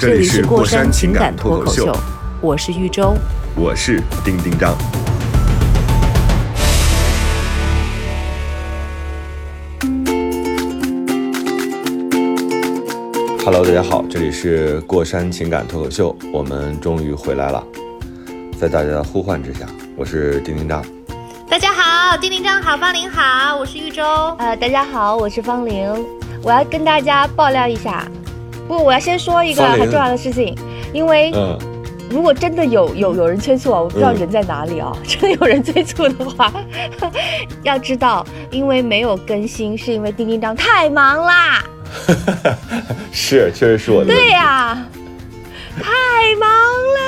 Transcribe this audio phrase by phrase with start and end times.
[0.00, 1.94] 这里是过山情感脱口秀，
[2.40, 3.14] 我是玉州。
[3.54, 4.74] 我是丁丁张。
[13.44, 17.62] Hello，大家好，这里是过山情感脱口秀，我们终于回来了。
[18.58, 20.82] 在大家的呼唤之下，我是丁丁张。
[21.46, 24.02] 大家好，丁丁张好，方玲好，我是玉州。
[24.38, 25.92] 呃，大家好，我是方玲，
[26.42, 28.08] 我要跟大家爆料一下，
[28.70, 30.56] 不，我要先说一个很重要的事情，
[30.92, 31.58] 因为嗯，
[32.08, 36.52] 如果真的有有有人催促啊，我不知道嗯人在哪里啊，真的有人催促的话，
[37.64, 41.64] 要知道，因为没有更新，是因为叮叮当太忙啦，
[43.10, 44.14] 是，确实是我的。
[44.14, 44.78] 对呀、
[45.82, 45.90] 太
[46.38, 47.00] 忙了，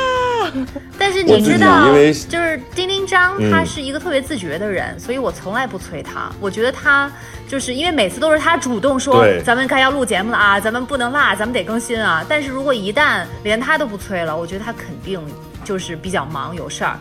[0.98, 6.30] 但是你知道，因为就是丁丁张，嗯他是一个特别自觉的人，所以我从来不催他。
[6.40, 7.10] 我觉得他
[7.48, 12.24] 就是因为每次都是他主动说，咱们该要录节目了啊，咱们不能落，咱们得更新啊。
[12.28, 15.20] 但是如果一旦连他都不催了，我觉得他肯定
[15.64, 16.98] 就是比较忙有事儿。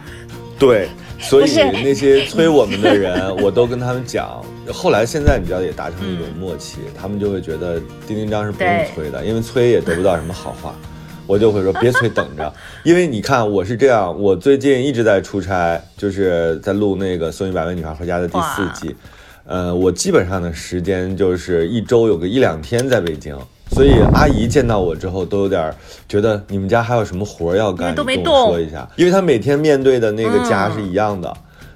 [0.59, 1.53] 对， 所以
[1.83, 4.43] 那些催我们的人，我都跟他们讲。
[4.71, 10.75] 后来现在你知道也达成一种默契，他们就会觉得丁丁张是不用催的，因为催也得不到什么好话。
[11.31, 12.53] 我就会说别催，等着。
[12.83, 18.93] 因为你看我是这样，我最近一直在出差，就是在录那个《送一百位女孩回家》的第四季。
[19.45, 23.33] 呃，我基本上的时间就是一周有个一两天在北京，
[23.71, 25.73] 所以阿姨见到我之后都有点儿
[26.09, 31.33] 觉得你们家还有什么活儿要干，都没你跟我动说一下，因为她每天面对的那个家是一样的。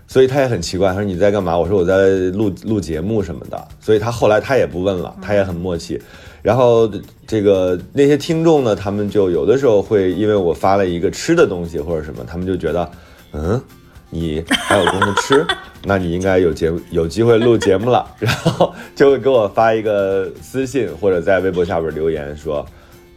[0.08, 1.58] 所以她也很奇怪，她说你在干嘛？
[1.58, 3.67] 我说我在录录节目什么的。
[3.80, 5.99] 所以她后来她也不问了，她也很默契。
[6.45, 6.88] 然后
[7.26, 12.88] 这个那些听众呢，他们就有的时候会因为我发了一个吃的东西或者什么，他们就觉得，
[13.33, 13.60] 嗯，
[14.11, 15.44] 你还有功夫吃，
[15.83, 22.64] 那你应该有节目有机会录节目了，然后就会给我发一个私信或者在微博下边留言说，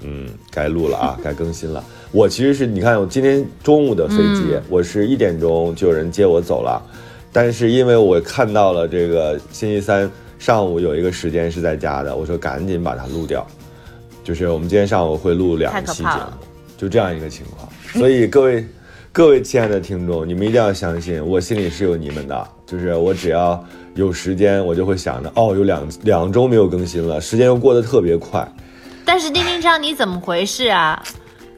[0.00, 1.84] 嗯，该录了啊，该更新了。
[2.12, 6.82] 我其实是你看，我今天中午的飞机，我是一点钟就有人接我走了，
[7.30, 13.46] 但是因为我看到了这个星期三上午有一个时间是在家的，我说赶紧把它录掉。
[14.24, 17.68] 就是我们今天上午会录两期节目，就这样一个情况。
[17.94, 18.66] 所以各位
[19.10, 22.48] 各位亲爱的听众，你们一定要相信，我心里是有你们的。
[22.66, 28.46] 就是我只要有时间，我就会想着，哦，有两两周没有更新了，时间又过得特别快。
[29.06, 31.02] 但是丁丁张，你怎么回事啊？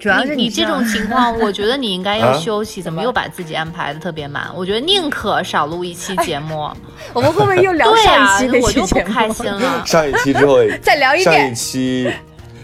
[0.01, 4.51] 主要是你这种情况， 我觉得你应该要啊休息，怎么又把自己安排的特别满？
[4.57, 6.71] 我觉得宁可少录一期节目。
[7.13, 9.13] 我们会不会又聊上一期那，我就不期节目？
[9.13, 9.83] 开心了。
[9.85, 12.11] 上一期之后 再聊一上一期，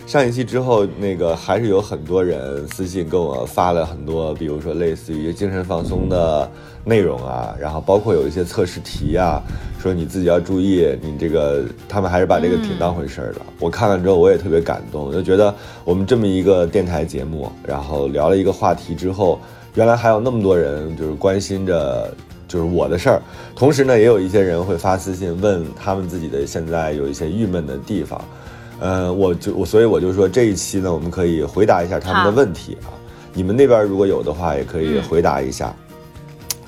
[0.07, 6.51] 上一期之后，那个还是有很多人私信跟我发了很多，比如说类似于精神放松的
[6.85, 9.43] 内容啊，然后包括有一些测试题啊，
[9.87, 13.41] 说你自己要注意，你这个他们还是把这个挺当回事儿的。
[13.61, 15.55] 我看了之后，我也特别感动，我就觉得
[15.85, 19.39] 我们这么一个电台节目，然后聊了一个话题之后，
[19.75, 22.13] 原来还有那么多人就是关心着。
[22.49, 23.21] 就是我的事儿，
[23.57, 28.25] 同时呢，也有一些人会发私信问他们自己的现在有一些郁闷的地方，
[28.79, 32.95] 呃，我就我所以我就说这一期呢，我们可以回答一下他们的问题啊，
[33.35, 35.75] 你们那边如果有的话，也可以回答一下。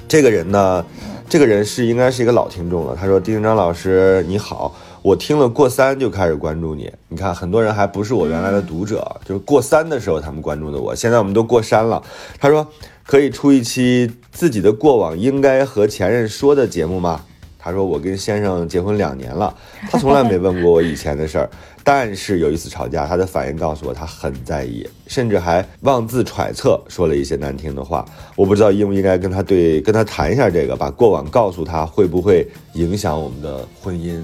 [0.09, 0.85] 这个人呢，
[1.29, 12.03] 这个人是应该是一个老听众了，他说：“丁丁张老师你好，我听了过三就开始关注你，你看很多人还不是我原来的读者，就是过三的时候他们关注的我，现在我们都过山了。”
[12.41, 12.67] 他说。
[13.09, 17.23] 可以出一期自己的过往应该和前任说的节目吗？
[17.59, 19.55] 他说我跟先生结婚两年了，
[19.91, 21.49] 他从来没问过我以前的事儿，
[21.91, 28.05] 但是有一次吵架，他的反应告诉我他很在意，甚至还妄自揣测说了一些难听的话。
[28.37, 34.23] 我不知道应不应该跟他对跟他谈一下这个，把过往告诉他，会不会影响我们的婚姻？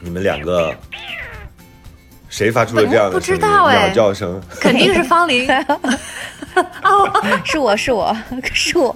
[0.00, 0.74] 你们两个
[2.36, 3.40] 谁发出了这样的不知声音？
[3.40, 4.38] 道哎鸟叫声。
[4.60, 5.48] 肯定是方玲。
[7.44, 8.14] 是我是我
[8.52, 8.94] 是我，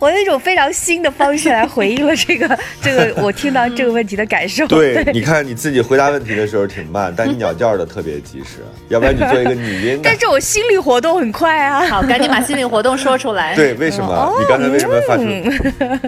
[0.00, 4.66] 我用一种非常新的方式来回应了这个 这个我听到这个问题的感受。
[4.68, 10.16] 对，你看你自己回答问题的时候挺慢，但你鸟叫的特别及时，要不然你做一个拟音但。
[10.18, 11.84] 是我心理活动很快啊。
[11.86, 13.54] 好，赶紧把心理活动说出来。
[13.56, 14.12] 对，为什么？
[14.12, 15.22] 哦你刚才为什么发出？
[15.24, 16.00] 嗯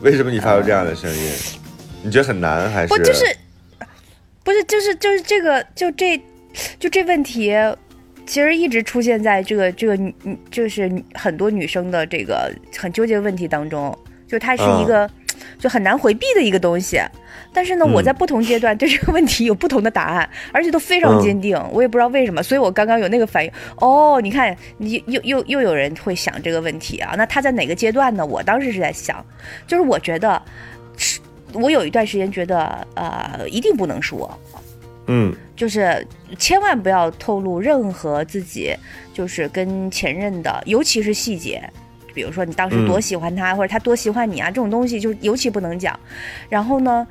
[0.00, 1.32] 为什么你发出这样的声音？
[2.02, 2.92] 你觉得很难还是？
[2.92, 3.24] 我就是
[4.46, 6.16] 不是就是就是这个就这
[6.78, 7.52] 就这问题，
[8.26, 10.14] 其实一直出现在这个这个女，
[10.52, 13.92] 就是很多女生的这个很纠结的问题当中，
[14.28, 15.10] 就它是一个。
[15.58, 16.98] 就很难回避的一个东西，
[17.52, 21.56] 但是呢，我在不同阶段对这个问题有不同的答案，而且都非常坚定。
[21.72, 23.50] 我也不知道为什么，所以我刚刚有那个反应。
[23.76, 27.14] 哦，你看，你又又又有人会想这个问题啊？
[27.18, 28.24] 那他在哪个阶段呢？
[28.24, 29.24] 我当时是在想，
[29.66, 30.40] 就是我觉得，
[30.96, 31.20] 是，
[31.56, 34.38] 我有一段时间觉得，呃，一定不能说，
[35.06, 36.06] 嗯，就是
[36.38, 38.74] 千万不要透露任何自己
[39.12, 41.62] 就是跟前任的，尤其是细节。
[42.14, 45.98] 比如说你当时多喜欢他，或者他多喜欢你啊，这种东西就尤其不能讲。
[46.48, 47.06] 然后呢，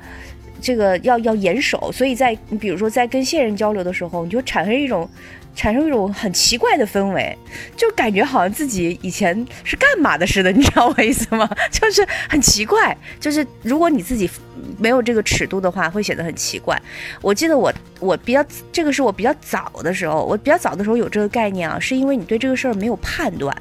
[0.60, 1.92] 这个要要严守。
[1.92, 5.08] 所以在你比如说在跟现任交流的时候，你就产生一种
[5.56, 7.36] 产生一种很奇怪的氛围，
[7.76, 11.48] 就感觉好像自己以前是干嘛的似的，你知道我意思吗？
[11.72, 12.96] 就是很奇怪。
[13.18, 14.30] 就是如果你自己
[14.78, 16.80] 没有这个尺度的话，会显得很奇怪。
[17.22, 23.56] 我记得我我比较这个是我比较早的时候，我比较早的时候有这个概念啊，是因为你对这个事儿没有判断。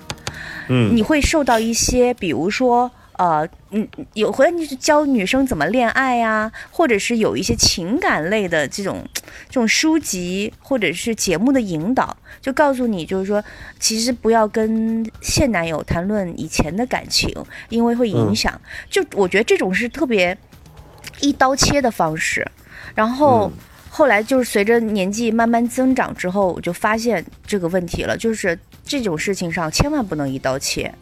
[0.68, 9.04] 嗯，你会受到一些，比如说，呃，嗯，有回来你是教女生怎么恋爱呀，或者是有一些情感类的这种
[9.48, 13.44] 这种书籍或者是节目的引导，就告诉你，就是说，
[13.80, 17.34] 其实不要跟现男友谈论以前的感情，
[17.70, 18.60] 因为会影响。
[18.90, 20.38] 就我觉得这种是特别
[21.22, 22.46] 一刀切的方式。
[22.94, 23.52] 然后
[23.90, 28.58] 后来就是随着年纪慢慢增长之后，我就发现这个问题了，就是。
[28.88, 30.94] 这种事情上千万不能一刀切，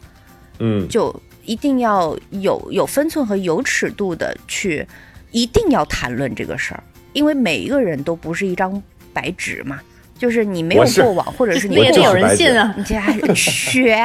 [0.58, 1.14] 嗯，就
[1.44, 4.86] 一定要有有分寸和有尺度的去，
[5.30, 6.82] 一定要谈论这个事儿，
[7.12, 8.82] 因为每一个人都不是一张
[9.12, 9.80] 白纸嘛，
[10.18, 13.96] 就是你没有过往，或者是你也得有人信啊，你这还学，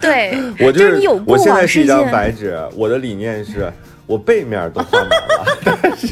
[0.00, 3.72] 对，我就是你有过往，我现在是一张白纸，我的理念是
[4.06, 6.08] 我背面都画满了， 但是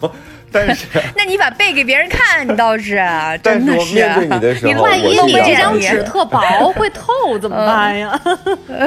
[0.00, 0.12] 我。
[0.52, 0.86] 但是，
[1.16, 3.00] 那你把背给别人看，你倒是
[3.42, 3.94] 真的是。
[3.94, 6.40] 面对你的时候，万一你这张纸特薄
[6.74, 8.20] 会透怎么办呀？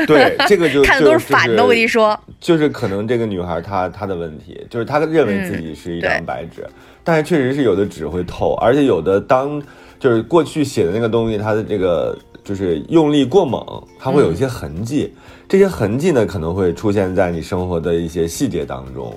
[0.07, 1.63] 对，这个就看的都是反的。
[1.63, 6.67] 我跟你说，就是可能这个女孩她她的问题，就是她认为自己是一张白纸，
[7.03, 9.61] 但是确实是有的纸会透，而且有的当
[9.99, 13.61] 就是过去写的那个东西，它的这个就是用力过猛，
[13.99, 15.13] 它会有一些痕迹，
[15.47, 19.13] 这些痕迹呢可能会出现在你生活的一些细节当中。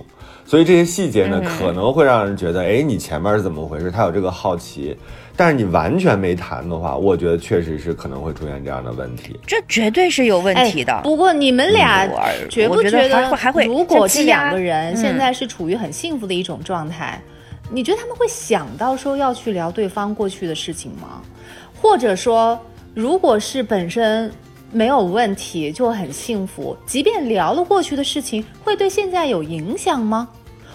[0.47, 3.91] 所以这些细节呢，可能会让人觉得，哎，你前面是怎么回事？
[3.91, 4.97] 他有这个好奇，
[5.35, 9.37] 但是你完全没谈的话，我觉得确实是可能会出现这样的问题。
[9.45, 11.01] 这绝对是有问题的。
[11.03, 12.07] 不过你们俩
[12.49, 17.21] 觉不觉得，还会如果这两个人现在是处于很幸福的一种状态，
[17.69, 21.21] 你觉得他们会想到说要去聊对方过去的事情吗？
[21.83, 22.57] 或者说，
[22.95, 24.31] 如果是本身？
[24.73, 26.77] 没有问题，就很幸福。
[26.87, 30.29] 即便聊了过去的事情，会对现在有影响吗？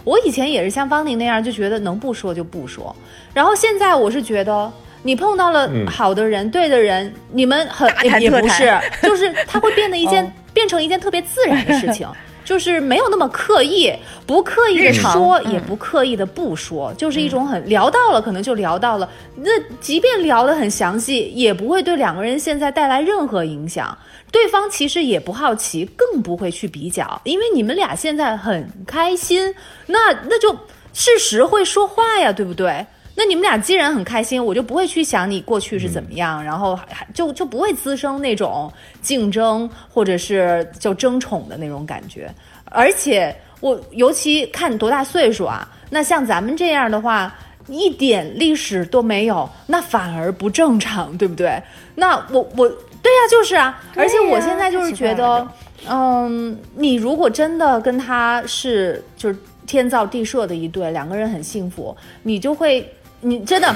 [0.03, 2.95] 我以前也是像方宁那样，就觉得能不说就不说。
[3.33, 4.71] 然后现在我是觉得，
[5.03, 7.87] 你碰到了好的人、对的人，你们很
[8.19, 12.07] 也不是，就是他会变得一件 变成一件特别自然的事情。
[12.51, 13.89] 就是没有那么刻意，
[14.27, 19.09] 不刻意的说，也不刻意的不说，就是一种很聊到了，可能就聊到了。
[19.37, 19.49] 那
[19.79, 23.97] 即便聊得很详细，也不会对两个人现在带来任何影响。
[24.33, 29.55] 对方其实也不好奇，更不会去比较，因为你们俩现在很开心，
[29.85, 30.53] 那那就
[30.91, 32.85] 事实会说话呀，对不对？
[33.23, 42.33] 那你们俩既然很开心，我就不会去想你过去是怎么样，然后还就就不会滋生那种竞争或者是就争宠的那种感觉。
[42.65, 47.31] 而且我尤其看你多大岁数啊，那像咱们这样的话，
[47.67, 51.61] 一点历史都没有，那反而不正常，对不对？
[51.93, 53.79] 那我我对呀，就是啊。
[53.95, 55.47] 而且我现在就是觉得，
[55.87, 62.91] 嗯，你如果真的跟他是就是天造地设的一对，两个人很幸福，你就会。
[63.21, 63.73] 你真的，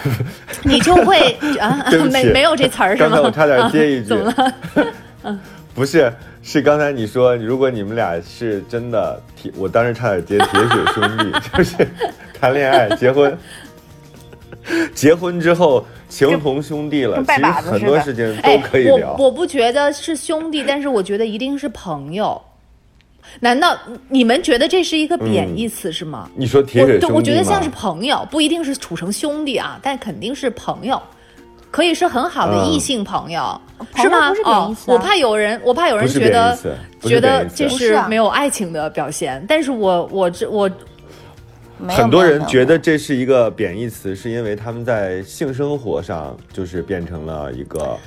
[0.63, 1.85] 你就会啊？
[2.11, 3.09] 没没有这词儿是吗？
[3.09, 4.53] 刚才我差点接一 句，怎么了？
[5.23, 5.39] 嗯，
[5.73, 6.11] 不是，
[6.41, 11.87] 是刚才你说，如果你们俩是真的铁，我当时差点接铁血兄弟， 就是
[12.39, 13.37] 谈恋爱、结婚，
[14.93, 17.23] 结婚之后情同兄弟了。
[17.23, 19.15] 其实很多事情都可以聊。
[19.17, 22.41] 我我不觉得是兄弟，但是我觉得一定是朋友。
[23.39, 23.77] 难道
[24.09, 26.29] 你们觉得这是一个贬义词是吗？
[26.35, 31.01] 你说铁血兄弟我觉得像是朋友，不一定是处成兄弟啊，但肯定是朋友，
[31.69, 33.59] 可以是很好的异性朋友，
[33.95, 34.31] 是吗？
[34.45, 36.57] 哦，我怕有人，我怕有人觉得
[37.01, 40.69] 觉得这是没有爱情的表现，但是我我这我，
[41.89, 47.97] 很多人觉得这是一个贬义词，是因为他们在性生活上就是变成了一个。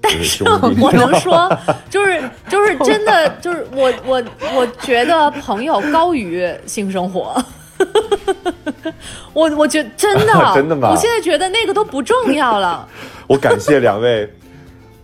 [0.00, 1.50] 但是我能说，
[1.90, 4.22] 就是就是 真的，就是我我
[4.56, 7.42] 我觉得朋友高于性生活。
[9.32, 12.86] 我我觉得真的真的吗我现在觉得那个都不重要了。
[13.26, 14.28] 我感谢两位，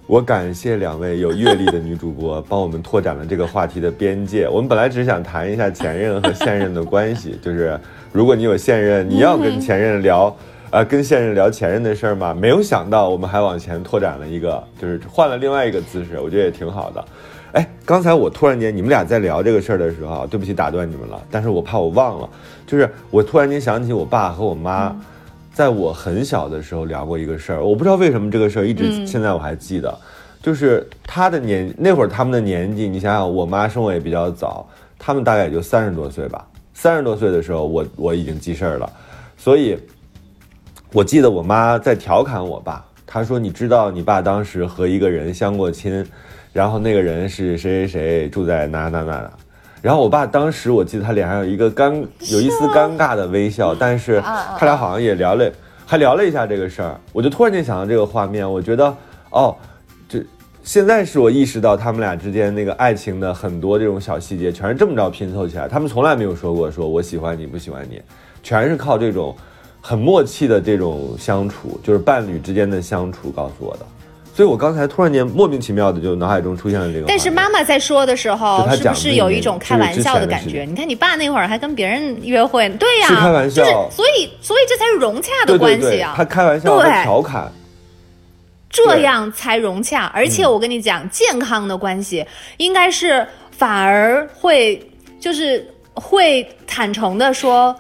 [0.07, 4.49] 我感谢两位有阅历的女主播，帮我们拓展了这个话题的边界。
[4.49, 7.79] 我们本来只是想谈一下前任和现任的关系，就是
[8.13, 10.35] 如果你有现任，你要跟前任聊，
[10.71, 12.35] 呃，跟现任聊前任的事儿嘛？
[12.35, 17.05] 没有想到我们还往前拓展了一个，就是换了另外一个姿势，我觉得也挺好的。
[17.53, 22.29] 哎，刚才我突然间你们俩在聊这个事儿的时候啊，对不起打断你们了，但是我怕我忘了，
[22.67, 24.95] 就是我突然间想起我爸和我妈，
[25.55, 29.97] 在我很小的时候聊过一个事儿，我不知道为什么这个事儿一直现在我还记得，
[30.43, 34.69] 就是他的年那会儿他们的年纪，你想想，我妈生我也比较早，
[34.99, 36.45] 他们大概也就三十多岁吧，
[36.75, 38.93] 三十多岁的时候我我已经记事儿了，
[39.39, 39.79] 所以
[40.97, 46.03] 我记得我妈在调侃我爸，她说：“你知道你爸当时和一个人相过亲，
[46.55, 49.31] 然后那个人是谁谁谁住在哪哪哪哪。”
[49.83, 55.53] 然后我爸当时我记得他脸上有一个尴有一丝尴尬的微笑，但是他俩好像也聊了，
[55.85, 56.99] 还聊了一下这个事儿。
[57.13, 58.97] 我就突然间想到这个画面，我觉得
[59.29, 59.55] 哦，
[60.09, 60.25] 这
[60.63, 65.69] 现在是我意识到他们俩之间那个爱情的很多这种小细节，全是这么着拼凑起来。
[65.69, 68.01] 他们从来没有说过说我喜欢你不喜欢你，
[68.43, 69.37] 全是靠这种
[69.87, 73.87] 很默契的这种相处，就是伴侣之间的相处告诉我的。
[74.35, 77.07] 所以我刚才突然间莫名其妙的就脑海中出现了这个。
[77.07, 80.65] 但是妈妈在说的时候，是不是有一种开玩笑的感觉？
[80.65, 86.15] 你看你爸那会儿还跟别人约会，对呀、是开玩笑就是所以所以这才是融洽的对对对，关系啊。
[86.17, 87.53] 他开玩笑，调侃，
[88.69, 90.07] 这样才融洽。
[90.13, 92.27] 而嗯且我跟你讲，健康的关系
[92.57, 94.85] 应该是反而会
[95.21, 95.65] 就是
[95.95, 97.75] 会坦诚的说，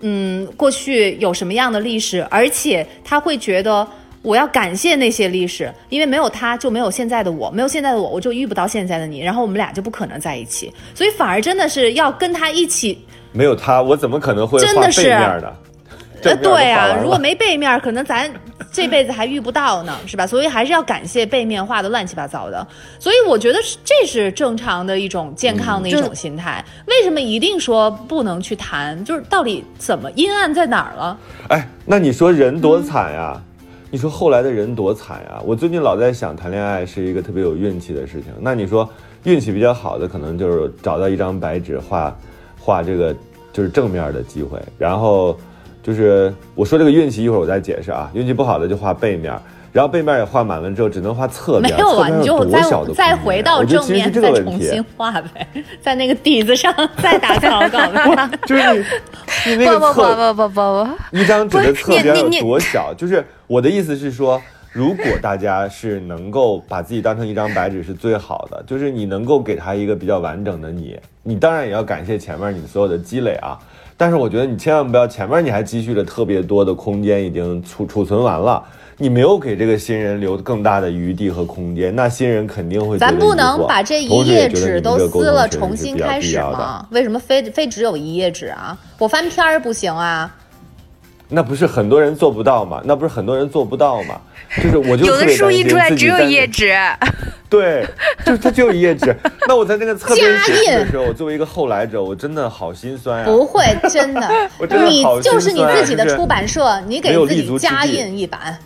[0.00, 3.86] 嗯，过去有什么样的历史，而且他会觉得。
[4.20, 10.70] 我要感谢那些历史，因为没有他就没有现在的我，没有现在的我，我就遇不到现在的你，然后我们俩就不可能在一起。
[10.92, 12.98] 所以反而真的是要跟他一起
[13.32, 15.40] 没有他，我怎么可能会画背真的是面呢？
[15.40, 15.54] 正
[16.22, 18.32] 呃，对啊，如果没背面，可能咱
[18.72, 20.26] 这辈子还遇不到呢，是吧？
[20.26, 22.66] 所以还是要感谢背面画的乱七八糟的。
[22.98, 26.64] 所以我觉得是这是正常的一种健康的一种心态。
[26.86, 29.02] 为什么一定说不能去谈？
[29.04, 31.18] 就是到底怎么阴暗在哪儿了？
[31.48, 33.40] 哎，那你说人多惨呀？
[33.90, 35.40] 你说后来的人多惨呀？
[35.44, 38.32] 我最近老在想，谈恋爱是一个特别有运气的事情。
[38.40, 38.86] 那你说
[39.24, 42.14] 运气比较好的，可能就是找到一张白纸画
[42.60, 43.16] 画这个
[43.50, 45.38] 就是正面的机会，然后
[45.82, 48.10] 就是我说这个运气，一会儿我再解释啊。
[48.14, 49.32] 运气不好的就画背面。
[49.70, 51.70] 然后背面也画满了之后，只能画侧面。
[51.70, 55.46] 没有啊，你就再多小的再回到我觉得其实是正面，这个问题再重新画呗，
[55.82, 58.30] 在那个底子上再打草稿呗。
[58.46, 58.84] 就是
[59.46, 62.94] 你你那不不个侧不不不不一张纸的侧边有多小？
[62.96, 64.40] 就是我的意思是说，
[64.72, 68.64] 如果大家是能够把自己当成一张白纸，是最好的。
[68.66, 73.56] 就是你能够给他一个比较完整的你，你当然也要感谢前面你所有的积累啊。
[73.98, 78.62] 但是我觉得你千万不要前面你还积蓄了特别多的空间，已经储储存完了。
[78.96, 86.86] 你没有给这个新人留更大的余地和空间，那新人肯定会觉得咱不能把这一页纸都撕了，重新开始吗？
[86.90, 88.78] 为什么非非只有一页纸啊？
[88.98, 90.32] 我翻篇儿不行啊？
[91.28, 92.80] 那不是很多人做不到吗？
[92.84, 94.20] 那不是很多人做不到吗？
[94.62, 96.74] 就是我就有的书印出来只有一页纸，
[97.50, 97.86] 对，
[98.24, 99.14] 就它只有一页纸。
[99.46, 104.26] 那我在那个侧边加写字的时候，我作为一个后来者，我真的好心酸呀、不会，真的
[104.58, 108.58] 我真，的你好就是你心酸啊就是自己的出版社，你给自己加印一版，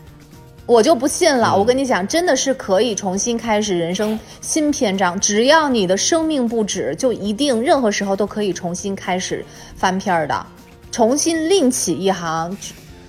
[0.65, 1.49] 我就不信了。
[1.49, 9.45] 嗯我跟你讲，真的是可以重新开始人生新篇章，只要你的生命不止，就一定任何时候都可以重新开始
[9.77, 10.47] 翻篇儿的，
[10.93, 12.57] 重新另起一行。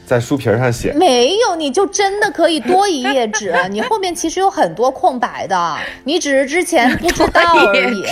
[0.06, 0.92] 在书皮儿上写。
[0.94, 8.04] 没有，你就真的可以多一页纸， 你后面其实有很多空白的，你只是之前不知道而已。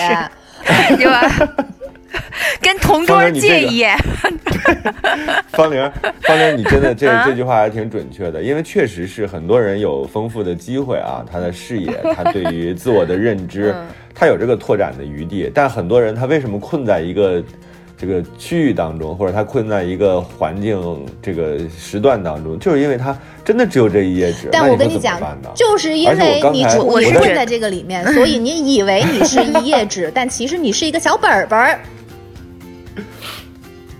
[0.96, 1.22] 对吧？
[2.62, 3.96] 跟同桌借一页，
[5.50, 15.50] 方玲， 方玲，你真的这啊这句话还挺准确的，因为确实是很多人有丰富的机会啊，他的视野，他对于自我的认知，嗯他有这个拓展的余地。
[15.54, 17.42] 但很多人他为什么困在一个
[18.02, 23.16] 这个区域当中，或者他困在一个环境这个时段当中，就是因为他
[23.46, 24.50] 真的只有这一页纸。
[24.52, 25.22] 但我跟你讲
[25.54, 31.80] 就是因为你处你困在这个里面，所以你以为你是一页纸，但其实你是一个小本本儿。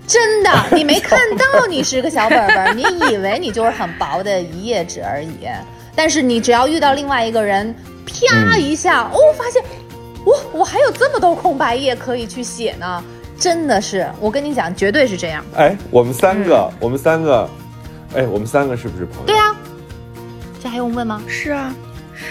[0.04, 2.82] 真的， 你没看到你是个小本本儿，你
[3.12, 5.46] 以为你就是很薄的一页纸而已。
[5.94, 7.72] 但是你只要遇到另外一个人，
[8.04, 9.62] 啪一下，哦，发现，
[10.26, 13.04] 哇，我还有这么多空白页可以去写呢。
[13.42, 15.44] 真的是，我跟你讲，绝对是这样。
[15.56, 17.50] 哎，我们三个，我们三个，
[18.14, 19.26] 哎，我们三个是不是朋友？
[19.26, 19.52] 对啊，
[20.62, 21.20] 这还用问吗？
[21.26, 21.74] 是啊，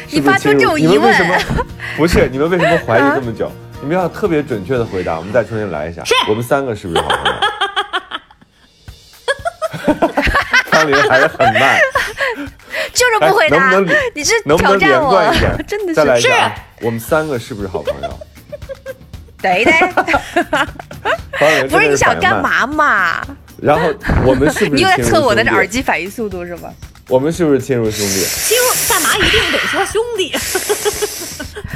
[0.08, 1.36] 是是你发出这种疑问为什，么？
[1.98, 3.52] 不是，你们为什么怀疑这么久？
[3.82, 5.18] 你们要特别准确的回答。
[5.18, 6.02] 我们再重新来一下。
[6.30, 7.32] 我们三个是不是好朋友？
[10.72, 11.78] 方玲还是很慢，
[12.94, 15.52] 就是不回答，哎能不能你是能不能连挑战我贯一点？
[15.68, 18.20] 真的再来是一下啊，我们三个是不是好朋友？
[19.42, 19.72] 对的，
[21.70, 22.68] 不是你想干嘛？
[22.68, 23.28] 嘛嘛？
[23.62, 23.94] 然后
[24.26, 26.72] 我们是不是你又在测我的兄弟耳机反应速度是吧？
[27.08, 28.24] 我们是不是亲如兄弟？
[28.24, 30.34] 亲如干嘛一定得说兄弟？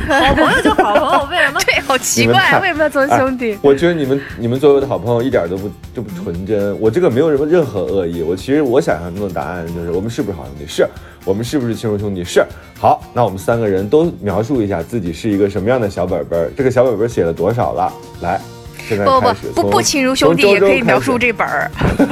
[0.07, 1.60] 好朋友就好朋友，为什么？
[1.65, 3.60] 对，好奇怪，为什么要做兄弟哎？
[3.62, 8.22] 我觉得你们你们作为我的好朋友一点都不就不纯真，我这个没有什么任何恶意。
[8.22, 10.65] 我其实我想象中的答案就是我们是不是好兄弟？
[10.67, 10.88] 是
[11.25, 12.24] 我们是不是亲如兄弟？
[12.24, 12.46] 是。
[12.79, 17.91] 好，那我们三个人都描述一下自己是一个什么样的小本本儿，这个小本本儿写了多少了？
[18.22, 18.39] 来，
[18.88, 21.72] 现在不不开始从不不亲如兄弟从也可以描述这本儿，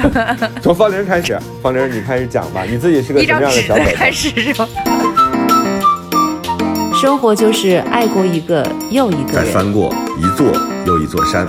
[0.63, 3.95] 从方玲开始，方玲你开始讲吧，你自己是个什么样的小本本儿？
[3.95, 4.67] 开始是吧？
[6.99, 9.73] 生活就是爱过一个又一个人。
[9.73, 10.47] 过一座
[10.87, 11.45] 又一座山。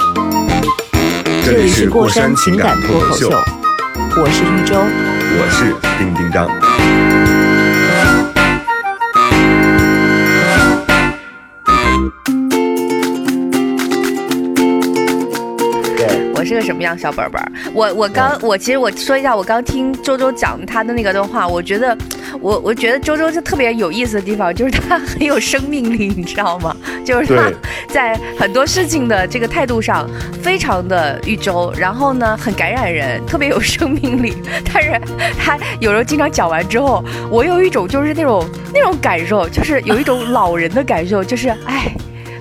[1.44, 3.30] 这里是过山情感脱口秀，
[4.16, 4.74] 我是玉州。
[5.36, 7.03] 我是丁丁张。
[16.54, 17.52] 是个什么样小本本儿？
[17.72, 21.96] 我我刚我其实我说一下，我刚听周周讲他的那个的话，我觉得
[22.40, 26.74] 我我觉得周周就特别有意思的地方，就是他很有生命力，你知道吗？
[27.04, 27.50] 就是他
[27.88, 30.08] 在很多事情的这个态度上
[30.42, 34.34] 非常的玉州，然后呢很感染人，特别有生命力。
[34.72, 35.00] 但是
[35.36, 41.92] 他有时候经常讲完之后，我有一种就是那种那种感受，就是有一种 老人的感受，就是哎。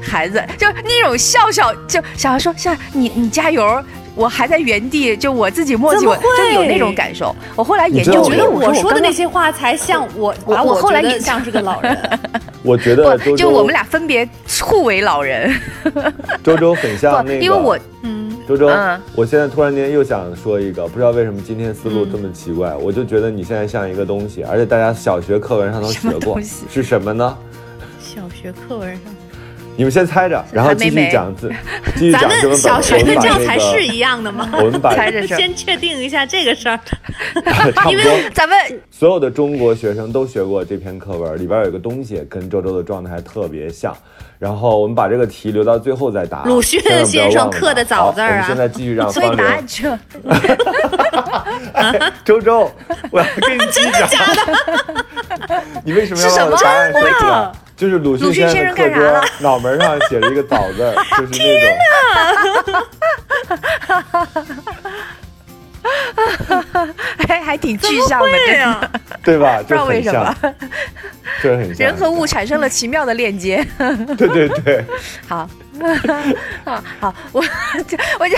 [0.05, 3.83] 孩子，就那种笑笑，就想要说，像你你加油，
[4.15, 7.35] 我还在原地，就我自己磨叽，我怎么会就有那种感受。
[7.55, 11.97] 我后来研你知道究，我觉得我我说的那些话才像我，我把我后来也像是个老人。
[12.63, 14.27] 我觉得就我们俩分别
[14.61, 15.53] 互为老人。
[16.43, 27.37] 周周很像，那个，因为我嗯，周周，嗯我现在突然间又想说一个，不知道为什么今天思路这么奇怪，我就觉得你现在像一个东西，而且大家小学课文上都学过是什么呢？
[27.99, 29.01] 小学课文上，
[29.75, 31.51] 你们先猜着，然后继续讲自，
[31.95, 34.47] 继续讲咱这本本，们小学的教材是，一样的吗？
[34.53, 36.79] 我们把猜着是先确定一下这个事儿。
[37.73, 38.03] 差不多。
[38.33, 38.55] 咱们
[38.91, 43.95] 所有的中国学生都学过这篇课文，里边有一个东西跟周周的状态特别像。
[44.37, 46.43] 然后我们把这个题留到最后再答。
[46.43, 50.01] 鲁迅先生刻的早字儿啊好我们现在继续让所以方玲答案这
[52.25, 52.69] 周周，
[53.09, 54.21] 我要跟你继续讲。
[55.85, 57.55] 你为什么要是什么把我的答案说出来真的？
[57.75, 61.67] 就是鲁迅先生的课先生干啥了桌 脑门上写了一个枣字，就是那种。
[67.27, 68.91] 还还挺具象的，真的
[69.23, 69.57] 对吧？
[69.61, 70.53] 不知道为什么像，
[71.41, 71.87] 就很像。
[71.87, 73.65] 人和物产生了奇妙的链接。
[74.17, 74.85] 对对对，
[75.27, 75.49] 好，
[76.65, 77.41] 啊好，我
[77.87, 78.35] 就我就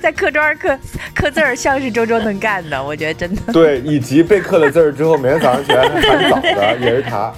[0.00, 0.78] 在课桌上刻
[1.14, 3.52] 刻字儿，像是周周能干的，我觉得真的。
[3.52, 7.32] 对，以及被刻了字儿之后，每天早上起来还喊早的也是他。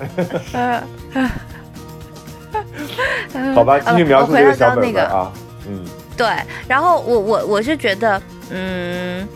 [3.54, 5.32] 好吧，继续描述这个小本本啊。
[5.66, 5.84] 嗯，
[6.16, 6.26] 对，
[6.68, 8.20] 然后我我我是觉得，
[8.50, 9.26] 嗯，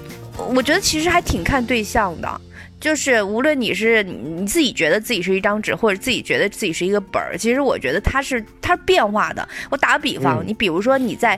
[0.55, 2.41] 我觉得其实还挺看对象的。
[2.81, 9.49] 就是无论你是你自己觉得自己是一张纸，或者自己觉得自己是一个本儿，其实我觉得它是它是变化的。
[9.69, 11.35] 我打个比方，嗯你比如说你在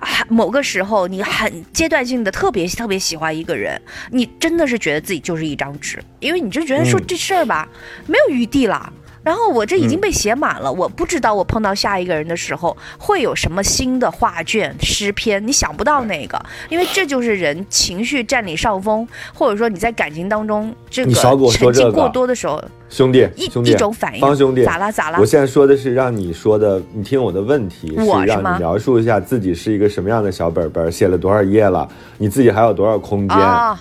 [0.00, 7.68] 啊某个时候，你很阶段性的特别特别喜欢一个人，你真的是觉得自己就是一张纸，因为你就觉得说嗯这事儿吧、
[8.08, 8.92] 没有余地了。
[9.22, 21.12] 然后我这已经嗯被写满了，我不知道我碰到下一个人的时候会有什么新的画卷、诗篇，你想不到那个，因为这就是人情绪占领上风，或者说你在感情当中这个
[21.50, 24.20] 沉浸过多的时候，兄弟，一一种反应。
[24.20, 25.24] 方兄弟，咋啦咋啦我？
[25.26, 33.38] 现在说的是让你说的，你听我的问题是让你描述一下自己是一个什么样的小本本，写了多少页了，你自己还有多少空间？
[33.38, 33.80] 啊、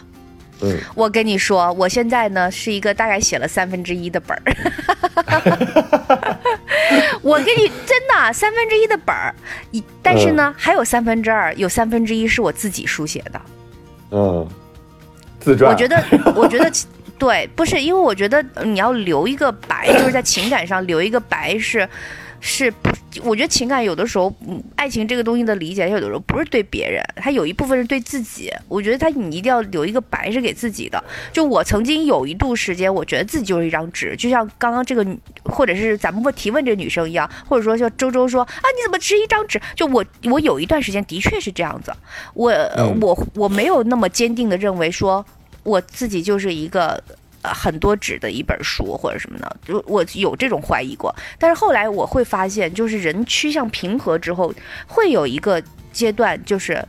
[0.61, 4.41] 嗯，我跟你说，我现在呢是一个大概写了三分之一的本儿。
[7.21, 9.33] 我跟你真的三分之一的本儿，
[9.71, 13.41] 一但是呢、还有三分之二，有三分之一是我自己书写的。
[14.11, 14.47] 嗯，
[15.39, 15.71] 自传。
[15.71, 16.03] 我觉得，
[16.35, 16.71] 我觉得。
[17.21, 21.87] 对，不是因为我觉得呃你要留一个白，就是在情感上留一个白是，
[22.41, 22.89] 是不？
[23.23, 28.49] 我觉得情感有的时候，嗯，爱情这个东西的理解，它有的时候不是对别人，它有一部分是对自己。
[28.69, 31.03] 我觉得它你一定要留一个白是给自己的。
[31.31, 39.61] 就我曾经有一度时间，我觉得自己就是一张纸，就像刚刚这个女，或者是咱们会提问这个女生一样，或者说像周周说啊，你怎么只是一张纸？
[39.75, 41.93] 就我我有一段时间的确是这样子，
[42.33, 42.51] 我、
[43.01, 45.25] 我我没有那么坚定的认为说。
[45.63, 46.99] 我自己就是一个
[47.41, 51.13] 呃很多纸的一本书或者什么的，就我有这种怀疑过。
[51.39, 54.53] 但是后来我会发现，就是人趋向平和之后，
[54.87, 56.83] 会有一个阶段就是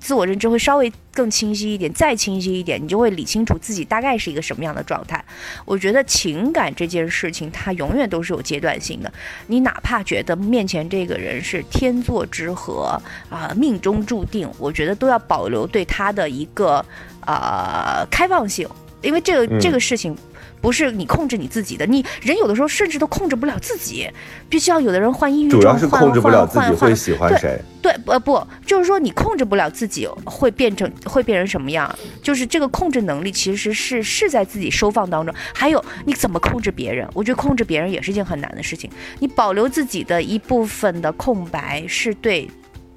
[0.00, 5.24] 自我认知会稍微更清晰一点，再清晰一点，你就会理清楚自己大概是一个什么样的状态。
[5.64, 9.12] 我觉得情感这件事情，它永远都是有阶段性的。
[9.46, 16.84] 你哪怕觉得面前这个人是天作之合啊、命中注定，我觉得都要保留对他的一个
[17.26, 18.68] 呃开放性，
[19.02, 20.16] 因为这个、嗯这个事情。
[20.62, 24.06] 不是你控制你自己的，你人有的时候甚至都控制不了自己，
[24.46, 27.58] 必须要有的人患抑郁症，主要是控制不了自己会喜欢谁。
[27.80, 31.90] 对，呃不，就是说你控制不了自己会变成会变成什么样，
[32.22, 35.34] 就是这个控制能力其实是是在自己收放当中。
[35.54, 37.08] 还有你怎么控制别人？
[37.14, 38.90] 我觉得控制别人也是一件很难的事情。
[39.20, 42.46] 你保留自己的一部分的空白，是对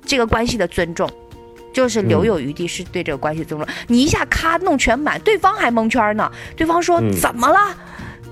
[0.06, 1.10] 这个关系的尊重。
[1.74, 3.68] 就是留嗯有余地，是对这个关系的尊重。
[3.88, 6.32] 你一下咔弄全满，对方还蒙圈呢。
[6.56, 7.76] 对方说、嗯怎么了？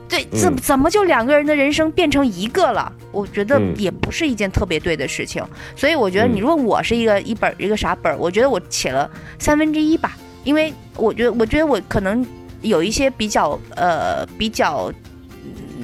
[0.08, 2.92] 对，怎嗯怎么就两个人的人生变成一个了？
[3.12, 5.44] 我觉得嗯也不是一件特别对的事情。
[5.76, 12.26] 所以我觉得嗯你问我是一个一本儿一个啥本儿，我觉得我写了三分之一吧，因为我觉得我觉得我可能
[12.62, 14.92] 有一些比较呃比较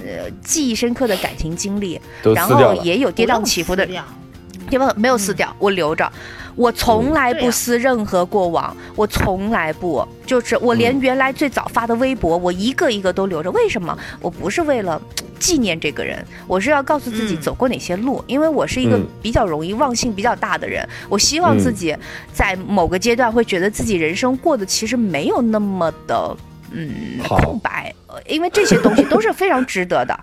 [0.06, 2.00] 呃记忆深刻的感情经历，
[2.36, 2.76] 然后。
[2.84, 3.88] 也有跌宕起伏的
[4.68, 4.94] 不用撕掉对吧？
[4.98, 6.12] 没有撕掉，我留着。
[6.56, 13.52] 我从来不撕任何过往，我从来不，就是我连嗯原来最早发的微博，我一个一个都留着。
[13.52, 13.96] 为什么？
[14.20, 15.00] 我不是为了
[15.38, 20.84] 纪念这个人，我是要告诉自己嗯走过哪些路，因为我是一个嗯比较容易忘性比较大的人。
[21.08, 21.96] 我希望自嗯己
[22.34, 26.36] 在某个阶段会觉得自己人生过得其实没有那么的
[26.72, 30.20] 嗯空白，呃因为这些东西都是非常值得的。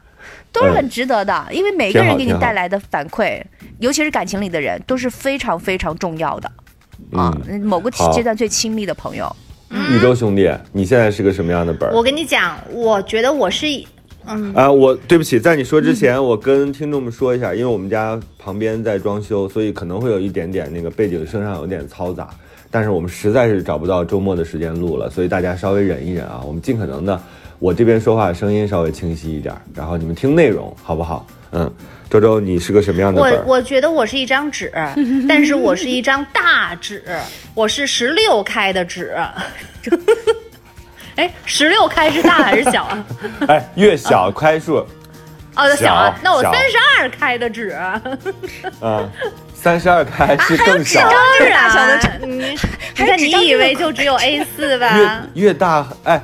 [0.52, 3.42] 都是很值得的，因为每个人给你带来的反馈，
[3.78, 6.50] 尤其是感情里的人，都是非常非常重要的
[7.12, 7.36] 啊。
[7.48, 9.34] 嗯，某个阶段最亲密的朋友，
[9.90, 11.94] 宇宙兄弟，你现在是个什么样的本儿？
[11.94, 13.66] 我跟你讲，我觉得我是，
[14.26, 22.30] 嗯，啊，我对不起，在你说之前，我跟听众们说一下，因为我们家旁边在装修，所以可能会有一点点那个背景声上有点嘈杂，
[22.70, 27.20] 但是我们实在是找不到周末的时间录了，所以大家稍微忍一忍啊，我们尽可能的，
[27.64, 31.26] 我这边说话声音稍微清晰一点，然后你们听内容好不好？
[31.52, 31.72] 嗯，
[32.10, 33.22] 周周，你是个什么样的？
[33.22, 34.70] 我我觉得我是一张纸，
[35.26, 37.02] 但是我是一张大纸，
[37.54, 39.16] 我是十六开的纸。
[41.16, 43.04] 哎，十六开是大还是小啊？
[43.48, 44.86] 哎，越小开数，
[45.56, 47.74] 哦，小啊那我三十二开的纸。
[48.82, 49.10] 嗯，
[49.54, 52.58] 三十二开是更小，当大小的然，你
[53.06, 55.24] 看你以为就只有 A 四吧？
[55.34, 56.22] 越越大，哎，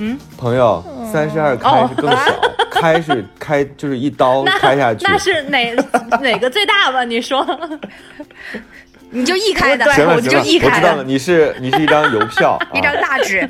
[0.00, 0.82] 嗯，朋友，
[1.12, 2.40] 三十二开哦是更小，
[2.72, 5.72] 开是开就是一刀开下去，那是哪
[6.20, 7.04] 哪个最大吧？
[7.04, 7.46] 你说？
[9.12, 13.48] 你就一开的，对我就行了行了，一开我知道了，你是你是一张邮票， 一张啊、大纸。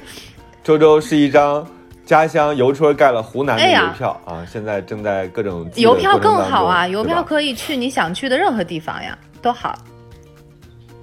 [0.64, 1.66] 周周是一张
[2.06, 9.78] 家乡邮戳盖了湖南的邮票啊，现在正在各种邮票更好啊，邮票可以去你想去的任何地方呀，都好。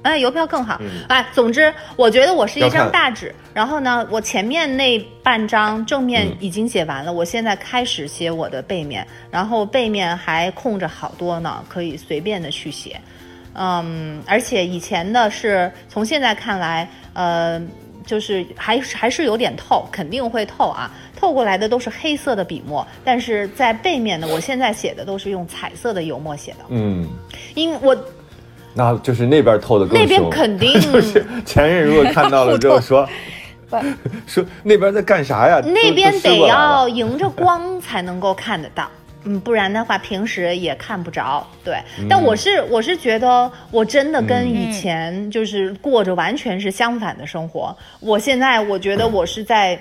[0.04, 0.78] 哎，邮票更好。
[0.80, 13.00] 嗯哎，总之，我觉得我是一张大纸，然后呢，我前面那半张正面嗯已经写完了，我现在开始写我的背面，然后背面还空着好多呢，可以随便的去写。
[13.54, 17.60] 嗯，而且以前的是从现在看来，呃，
[18.06, 20.92] 就是还是还是有点透，肯定会透啊。
[21.20, 27.10] 透过来的都是黑色的笔墨，但是在背面呢，我现在写的都是用彩色的油墨写的，嗯，
[27.56, 27.98] 因为我
[28.78, 33.10] 那就是那边透的更那边肯定 就是前任如果看到了之后 说
[34.28, 35.60] 说那边在干啥呀？
[35.66, 38.88] 那边得要迎着光才能够看得到。
[39.24, 41.46] 嗯，不然的话平时也看不着。
[41.64, 41.76] 对，
[42.08, 47.76] 但我是我是觉得我真的跟以前就是过着完全是相反的生活。
[48.00, 49.78] 我现在我觉得我是在，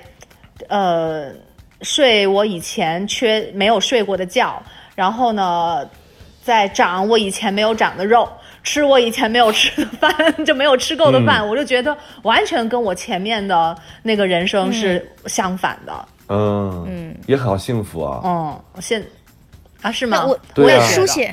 [0.69, 1.27] 呃，
[1.83, 4.61] 睡我以前缺没有睡过的觉，
[4.97, 5.89] 然后呢，
[6.43, 8.29] 在长我以前没有长的肉。
[8.67, 16.09] 吃我以前没有吃的饭，就没有吃够的饭，我就觉得完全跟我前面的那个人生是相反的。
[16.29, 18.21] 嗯嗯，也好幸福啊。
[18.25, 19.03] 嗯，现
[19.83, 20.19] 啊是吗？
[20.19, 21.33] 那我我也书写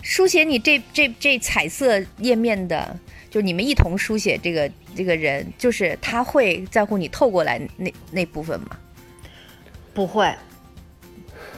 [0.00, 2.96] 书写你这这这彩色页面的，
[3.28, 8.68] 就你们一同书写这个这个人，就是他会在乎你透过来那那部分吗？
[9.92, 10.34] 不会。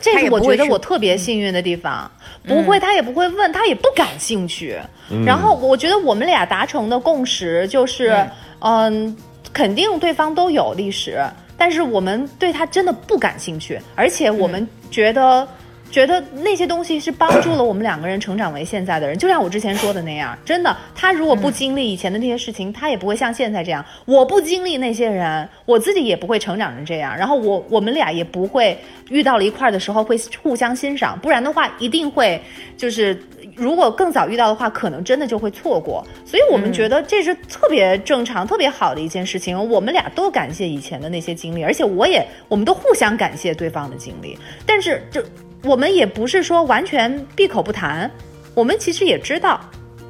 [0.01, 2.11] 这是我觉得我特别幸运的地方，
[2.47, 4.77] 不会，他也不会问，他也不感兴趣。
[5.25, 8.27] 然后我觉得我们俩达成的共识就是，
[8.61, 9.17] 嗯，
[9.53, 11.23] 肯定对方都有历史，
[11.57, 15.47] 但是我们对他真的不感兴趣，而且我们觉得。
[15.91, 23.85] 觉得那些东西是帮助了我们两个人成长为现在的人，就像我之前说的那样，真的，他如果不经历以前的那些事情，他也不会像现在这样。
[24.05, 27.17] 我不经历那些人，我自己也不会成长成这样。
[27.17, 32.41] 然后我我们俩也不会遇到了一块儿的时候会互相欣赏，不然的话一定会
[32.77, 33.19] 就是
[33.57, 36.07] 如果更早遇到的话，可能真的就会错过。
[36.25, 39.59] 所以我们觉得这是特别正常、特别好的一件事情。
[39.71, 44.39] 我们俩都感谢以前的那些经历，而且我也，我们都互相感谢对方的经历。
[44.67, 45.25] 但是这
[45.65, 48.11] 我们也不是说完全闭口不谈，
[48.55, 49.61] 我们其实也知道，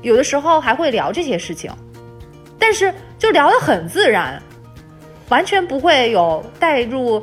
[0.02, 1.70] 有的时候还会聊这些事情，
[2.58, 4.42] 但是就聊得很自然，
[5.28, 7.22] 完全不会有带入。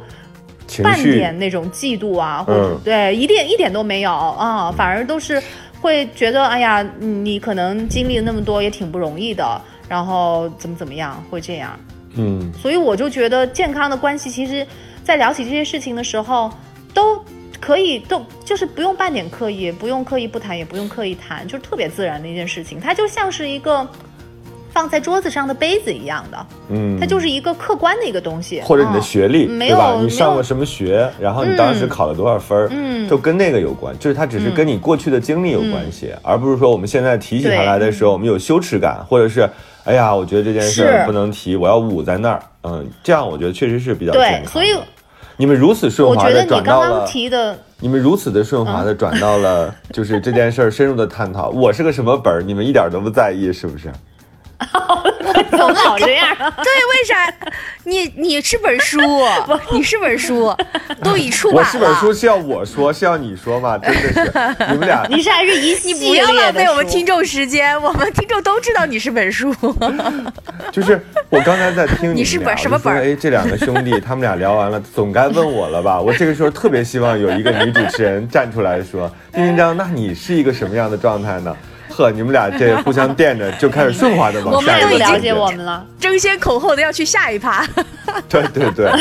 [0.83, 5.41] 半点那种嫉妒啊，或者对一点一点都没有啊，反而都是
[5.79, 11.79] 会觉得，哎呀，你可能经历了那么多也挺不容易的，然后怎么怎么样会这样，
[12.15, 14.65] 嗯，所以我就觉得健康的关系，其实，
[15.03, 16.51] 在聊起这些事情的时候，
[16.95, 17.23] 都
[17.59, 23.87] 可以都就是不用半点刻意，不用刻意不谈，也不用刻意谈，就是特别自然的一件事情，它就像是一个。
[24.75, 29.95] 放在桌子上的杯子一样的，嗯，它就是一个客观的一个东西，或者你的学历，对吧？
[30.01, 39.49] 你上过什么学，然后你当时考了多少分儿，嗯，就跟那个有关，就是它只是跟你过去的经历有关系，而不是说我们现在提起它来的时候，我们有羞耻感，或者是，
[39.85, 44.75] 哎呀，我觉得这件事不能提，我要捂在那儿，嗯，这样我觉得确实是比较对，所以
[45.37, 53.91] 你们如此顺滑的转到了，提的，你们如此的顺滑的转到了，就是这件事儿深入的探讨，我是个什么本儿，你们一点都不在意，是不是？
[55.51, 56.27] 怎么老这样？
[56.37, 57.33] 对，为啥？
[57.83, 58.99] 你你是本书，
[59.71, 60.55] 你是本书，
[61.03, 61.61] 都已出版了。
[61.61, 63.77] 我是本书是要我说，是要你说吗？
[63.77, 66.09] 真的是你们俩，你是还是一系列？
[66.09, 69.53] 你不要浪费我们听众时间，我们听众都知道你是本书。
[70.71, 72.93] 就是我刚才在听你是本什么本？
[72.95, 75.99] 哎，这两个兄弟他们俩聊完了，总该问我了吧？
[76.01, 81.55] 我这个时候特别希望有一个女主持人站出来说：“丁丁章，那你是一个什么样的状态呢？”
[81.95, 87.65] 呵，你们俩这互相垫着，就开始顺滑的往下一个了解我们了，争先恐后的要去下一趴。
[88.27, 88.91] 对对对，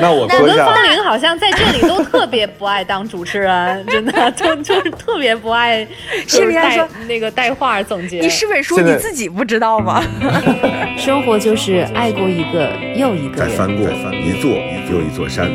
[0.00, 5.86] 那我我跟方玲好像在这里都特别不爱当主持人，真的就就是特别不爱。
[6.28, 10.02] 是别说那个带话总结，你是本书你自己不知道吗？
[10.96, 14.50] 生活就是爱过一个又一个人，再翻过一座
[14.90, 15.50] 又一座山。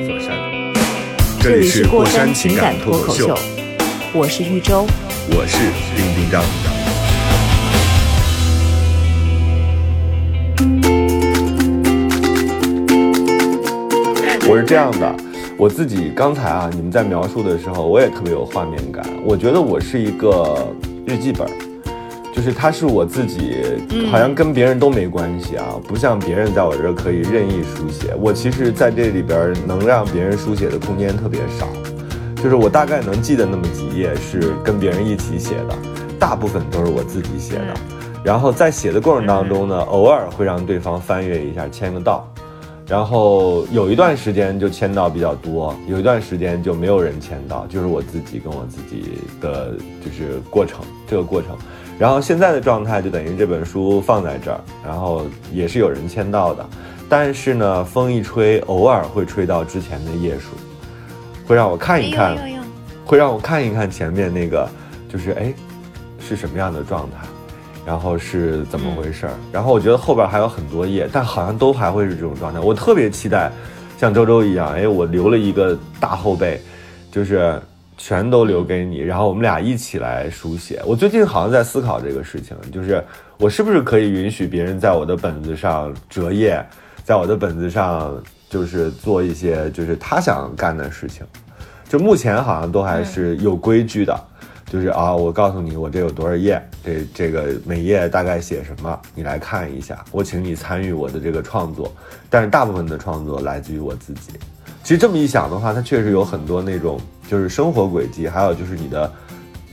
[1.39, 3.37] 这里是过山情感脱口秀，
[4.13, 4.85] 我是玉州，
[5.29, 5.57] 我是
[5.95, 6.80] 丁丁张。
[14.51, 15.15] 我是这样的，
[15.57, 19.01] 我自己刚才啊，你们在描述的时候，我也特别有画面感。
[19.23, 20.67] 我觉得我是一个
[21.05, 21.47] 日记本，
[22.33, 23.63] 就是它是我自己，
[24.11, 28.13] 好像跟别人都没关系啊，不像别人在我这儿可以任意书写。
[28.19, 31.69] 我其实在这里边能让别人书写的空间特别少，
[32.43, 35.73] 就是我大概能记得那么几页是跟别人一起写的，
[36.19, 37.73] 大部分都是我自己写的。
[38.21, 42.27] 然后在写的过程当中呢，偶尔会让对方翻阅一下，签个到。
[42.91, 49.71] 然后有一段时间就签到比较多，有一段时间就没有人签到，就是我自己跟我自己的
[50.03, 51.57] 就是过程这个过程。
[51.97, 56.65] 然后现在的状态就等于这本书放在这儿，然后也是有人签到的，
[57.07, 60.49] 但是呢，风一吹，偶尔会吹到之前的页数，
[61.47, 62.35] 会让我看一看，
[63.05, 64.67] 会让我看一看前面那个，
[65.07, 65.53] 就是哎，
[66.19, 67.25] 是什么样的状态。
[67.85, 69.33] 然后是怎么回事儿？
[69.51, 72.59] 然后我觉得后边还有很多页，但好像都还会是这种状态。
[72.59, 73.51] 我特别期待，
[73.97, 76.61] 像周周一样，哎，我留了一个大后背，
[77.11, 77.59] 就是
[77.97, 80.81] 全都留给你，然后我们俩一起来书写。
[80.85, 83.03] 我最近好像在思考这个事情，就是
[83.37, 86.63] 我是不是可以允许别人在我的本子上折页，
[87.03, 88.15] 在我的本子上
[88.49, 91.25] 就是做一些就是他想干的事情。
[91.89, 94.17] 就目前好像都还是有规矩的。
[94.71, 100.01] 就是啊，我告诉你，我这有多少页，这这个每页大概写什么，你来看一下。
[100.11, 101.93] 我请你参与我的这个创作，
[102.29, 104.31] 但是大部分的创作来自于我自己。
[104.81, 106.97] 其实这么一想的话，它确实有很多那种
[107.29, 109.11] 就是生活轨迹，还有就是你的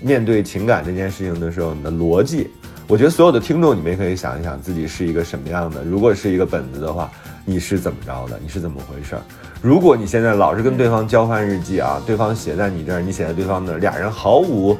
[0.00, 2.50] 面对情感这件事情的时候，你的逻辑。
[2.88, 5.84] 我觉得所有的听众，你们也可以想一想自己是一个什么样的。
[5.84, 7.08] 如果是一个本子的话，
[7.44, 8.36] 你是怎么着的？
[8.42, 9.14] 你是怎么回事？
[9.60, 14.76] 如果你现在老是跟对方交换日记啊，对方写在你这儿，你写在对方那儿，俩人毫无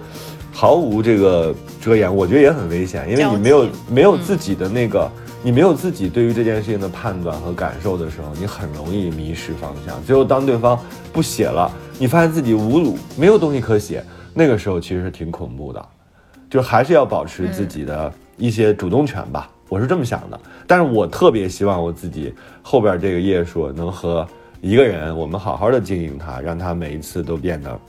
[0.52, 5.10] 毫无这个遮掩，我觉得也很危险，因为你没有没有自己的那个，
[5.42, 10.00] 你没有自己对于这件事情的判断和感受的时候，你很容易迷失方向。
[10.04, 10.78] 最后当对方
[11.12, 15.84] 不写了，你发现自己无鲁，没有东西可写，那个时候其实是挺恐怖的，
[16.48, 20.40] 就还是要保持自己的一些主动权吧，我是这么想的。
[20.68, 24.24] 但是我特别希望我自己后边这个页数能和。
[24.60, 27.80] 一个人，我们好好的经营它，让它每一次都变得，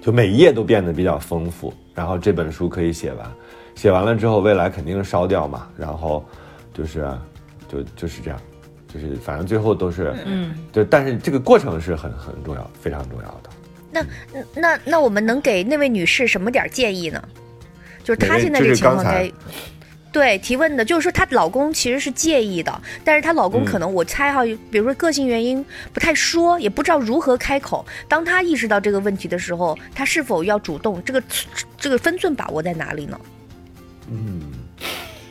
[0.00, 3.30] 就每一页都变得比较丰富，然后这本书可以写完，
[3.74, 6.24] 写完了之后，未来肯定是烧掉嘛，然后
[6.72, 7.06] 就是，
[7.68, 8.40] 就就是这样，
[8.88, 13.50] 就是反正最后都是，嗯，就但是这个过程是很很重要，非常重要的。
[13.92, 14.06] 那
[14.54, 17.22] 那那我们能给那位女士什么点建议呢？
[18.02, 19.30] 就是她现在这个情况该。
[20.12, 27.86] 对提问的，就是说她老公其实是介意的，但是她老公嗯可能我猜哈，比如说个性原因不太说，也不知道如何开口。
[28.08, 31.02] 当她意识到这个问题的时候，她是否要主动？
[31.04, 31.22] 这个
[31.78, 33.20] 这个分寸把握在哪里呢？
[34.10, 34.40] 嗯，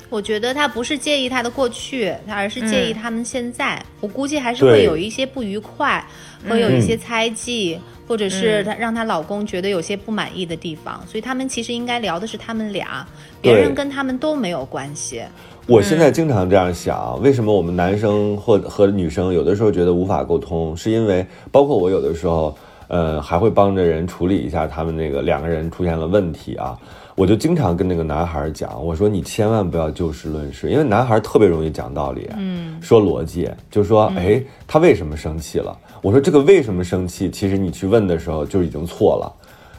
[0.09, 3.83] 我觉得她不是介意她的过去，她而是介意他们现在。
[3.99, 6.01] 我估计还是会有一些不愉快，
[6.47, 7.77] 会有一些猜忌，
[8.09, 10.99] 或者是她让她老公觉得有些不满意的地方。
[11.07, 13.07] 所以他们其实应该聊的是他们俩，
[13.39, 15.21] 别人跟他们都没有关系。
[15.67, 26.75] 我现在经常这样想，为什么我们男生或和女生有的时候觉得无法沟通，是因为包括我有的时候，呃，还会帮着人处理一下他们那个两个人出现了问题啊。
[27.13, 35.77] 我就经常跟那个男孩讲，我说你千万不要就事论事，因为男孩特别容易讲道理，嗯，说逻辑，就说哎，他为什么生气了？
[36.01, 39.27] 我说这个为什么生气，其实你去问的时候就已经错了。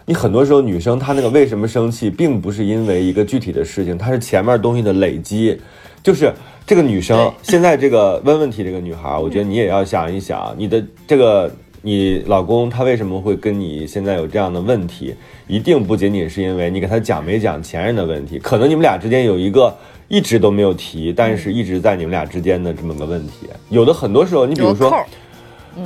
[0.05, 5.59] 你很多时候女生她那个为什么生气，并不是因为一个具体的事情，她是前面东西的累积。
[6.03, 6.33] 就是
[6.67, 15.15] 这个女生现在这个问问题这个女孩，我觉得你也要想一想，你的这个你老公他为什么会跟你现在有这样的问题，
[15.47, 19.75] 一定不仅仅是因为你给他讲没讲前任的问题，可能你们俩之间有一个
[20.09, 23.47] 一直都没有提，但是一直在你们俩之间的这么个问题。
[23.69, 24.93] 有的很多时候，你比如说。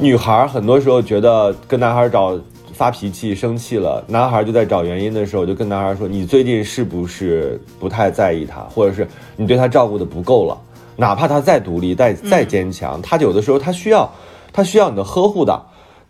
[0.00, 2.38] 女孩儿很多时候觉得跟男孩儿找
[2.72, 10.58] 发脾气、生气了，男孩儿就在找原因的时候，就跟男孩儿说：“你最近是不是不太在意他，或者是你对他照顾的不够了？
[10.96, 14.10] 哪怕他再独立、再再坚强，他有的时候他需要
[14.52, 15.60] 他需要你的呵护的。”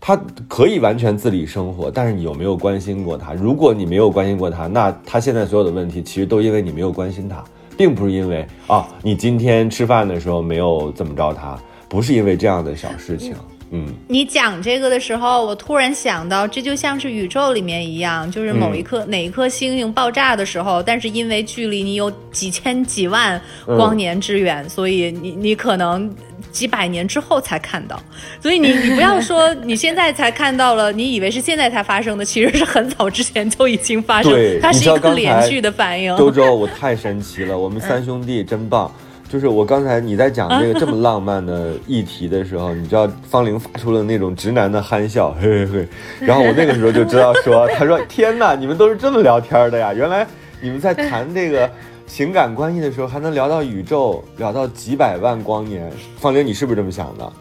[0.06, 0.14] 他
[0.48, 3.32] 可以完全自理生活，但是你有没有关心过他？
[3.32, 7.42] 如果你没有关心过他，那他现在所有的问题其实都因为你没有关心他，
[7.74, 11.58] 并不是因为啊你今天吃饭的时候没有怎么着他，
[11.88, 13.34] 不是因为这样的小事情。
[13.76, 26.08] 嗯，你讲这个的时候，我突然想到，这就像是宇宙里面一样，就是某一颗、哪一颗星星爆炸的时候，但是因为距离你有几千几万光年之远，所以你你可能
[26.52, 28.00] 几百年之后才看到。
[28.40, 36.16] 所以你 你不要说你现在才看到了，你以为是现在才发生的，其实是很早之前就已经发生对，它是一个连续的反应。
[36.16, 38.88] 周周，我太神奇了，我们三兄弟真棒。
[39.34, 45.88] 就是我刚才你在讲这个这么浪漫的议题的时候，你知道方玲发出了那种直男的憨笑，嘿嘿嘿。
[46.20, 49.92] 然后我那个时候就知道说，他说天哪，你们都是这么聊天的呀？
[49.92, 50.24] 原来
[50.60, 51.68] 你们在谈这个
[52.06, 55.90] 情感关系的时候，还能聊到宇宙，聊到几百万光年。
[56.20, 57.32] 方玲，你是不是这么想的？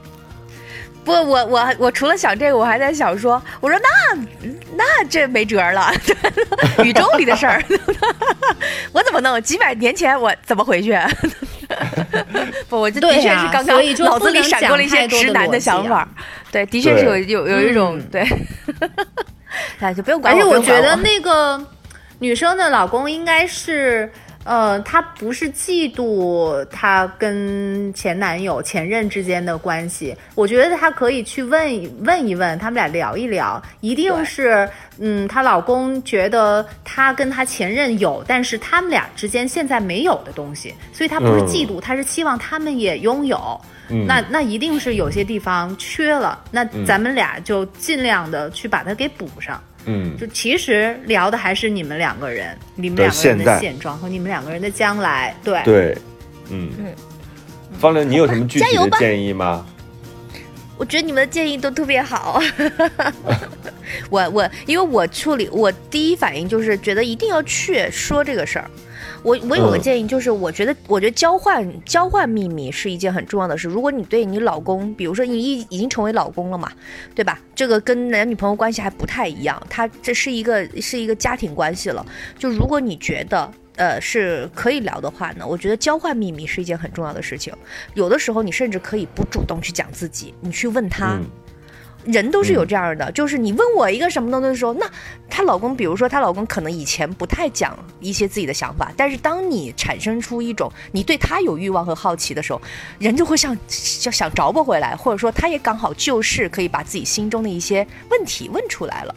[1.06, 4.26] 不，我我我除了想这个，我还在想说，我说那
[4.76, 5.92] 那这没辙了，
[6.84, 7.64] 宇宙里的事儿，
[8.92, 9.40] 我怎么弄？
[9.44, 10.98] 几百年前我怎么回去？
[12.70, 16.08] 不，我就的确是刚刚脑子里闪过了一些直男的想法，
[16.52, 18.08] 对，的确是有有有一种嗯。
[18.12, 18.28] 对，
[19.80, 21.60] 哎，就不用管而且我觉得那个
[22.20, 24.12] 女生的老公应该是，
[24.44, 43.38] 呃，她不是嫉妒她跟前男友、前任之间的关系，我觉得她可以去问一问一问，他们俩聊一聊，一定是，嗯，她老公觉得她跟她前任有，但是他们俩之间现在没有的东西，所以她不是嫉妒，他是希望他们也拥有。
[43.90, 44.06] 嗯。
[44.08, 49.58] 那那一定是有些地方缺了，那咱们俩就尽量的去把它给补上。
[49.58, 49.73] 嗯，
[50.18, 55.36] 就其实聊的还是你们两个人，你们两个人的现状和你们两个人的将来。
[55.44, 55.98] 对，对，
[56.50, 56.86] 嗯嗯
[57.80, 59.66] 方玲，你有什么具体的加油吧建议吗？
[60.78, 62.42] 我觉得你们的建议都特别好。
[64.10, 68.70] 我我因为我处理我第一反应就是觉得一定要去说这个事儿。
[69.24, 73.68] 我我有个嗯建议，就是我觉得我觉得交换交换秘密是一件很重要的事。
[73.68, 76.72] 如果你对你老公，比如说你已已经成为老公了嘛，
[77.16, 77.40] 对吧？
[77.56, 82.06] 这个跟男女朋友关系还不太一样，他这是一个是一个家庭关系了。
[82.38, 83.52] 就如果你觉得。
[83.76, 87.52] 呃，是可以聊的话呢，我觉得交换秘密是一件很重要的事情。
[87.96, 91.16] 有的时候你甚至可以不主动去讲自己，你去问他。
[91.16, 91.26] 嗯
[92.06, 94.90] 人都是有这样的，就是你问我一个什么东西的时候，那
[95.30, 102.62] 她老公，比如说她老公可能以前不太讲一些自己的想法，但是当你产生出一种你对他有欲望和好奇的时候，
[103.00, 103.58] 人就会想
[104.00, 109.16] 就想着不回来，或者说他也刚好就是可以把自己心中的一些问题问出来了，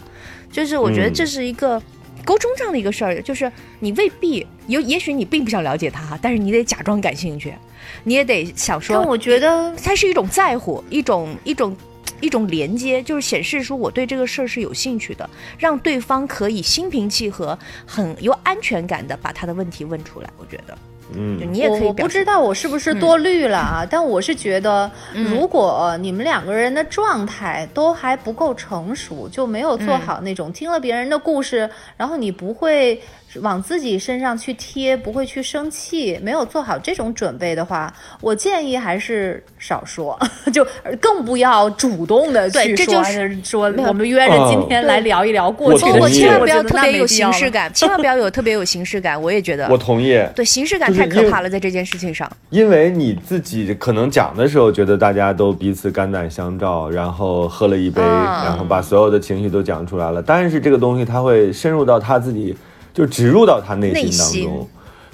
[0.50, 1.82] 就是我觉得嗯这是一个。
[2.24, 7.54] 沟通上的一个事儿，就是你未必有，也许你并不想了解他，但是你得假装感兴趣，
[8.02, 11.76] 你也得想说，但我觉得它是一种在乎，一种一种
[12.20, 20.30] 一种连接，就是显示出我对这个事儿是有兴趣的，让对方可以心平气和、很有安全感的把他的问题问出来。
[20.38, 20.74] 我觉得，
[21.12, 33.00] 就嗯你也可以我我不知道我是不是多虑了啊，但我是觉得，如果你们两个人的状态都还不够成熟，就没有做好那种、听了别人的故事，然后你不会
[33.42, 40.18] 往自己身上去贴，不会去生气，没有做好这种准备的话，我建议还是少说，
[40.52, 40.66] 就
[41.00, 45.86] 更不要主动的去这就是说我们约着今天来聊一聊过去。
[46.16, 49.20] 千万不要特别有形式感， 千万不要有特别有形式感。
[49.20, 50.18] 我也觉得，我同意。
[50.34, 52.30] 对形式感太可怕了，在这件事情上。
[52.50, 60.22] 因为你自己可能讲的时候觉得大家都彼此肝胆相照，然后喝了一杯，嗯然后把所有的情绪都讲出来了。
[60.22, 62.56] 但是这个东西它会深入到他自己，
[62.96, 64.68] 就植入到他内心当中。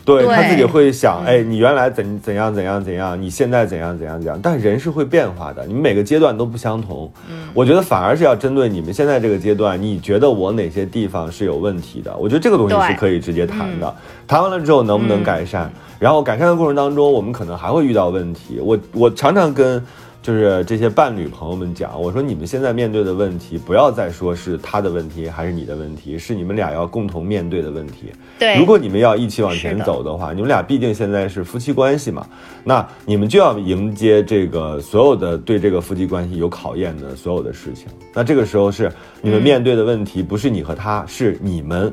[0.05, 7.09] 对对他自己会想，哎，你原来怎怎样怎样怎样，你现在怎样怎样怎样，但人是会变化的，你们每个阶段都不相同。
[7.31, 12.13] 嗯，我觉得反而是要针对你们现在这个阶段，你觉得我哪些地方是有问题的？
[12.17, 13.95] 我觉得这个东西是可以直接谈的。
[14.27, 15.73] 谈完了之后能不能改善？
[16.01, 18.59] 然后改善的过程当中，我们可能还会遇到问题。
[18.61, 19.81] 我我常常跟
[20.23, 28.13] 就是这些伴侣朋友们讲，我说你们现在面对的问题，不要再说是他的问题还是你的问题，是你们俩要共同面对的问题。
[28.39, 32.25] 对，如果你们要一起往前走的话，你们俩毕竟现在是夫妻关系嘛，
[32.63, 37.89] 那你们就要迎接这个所有的对这个夫妻关系有考验的所有的事情。
[38.15, 41.93] 那这个时候是你们面对的问题，不是你和他，是你们。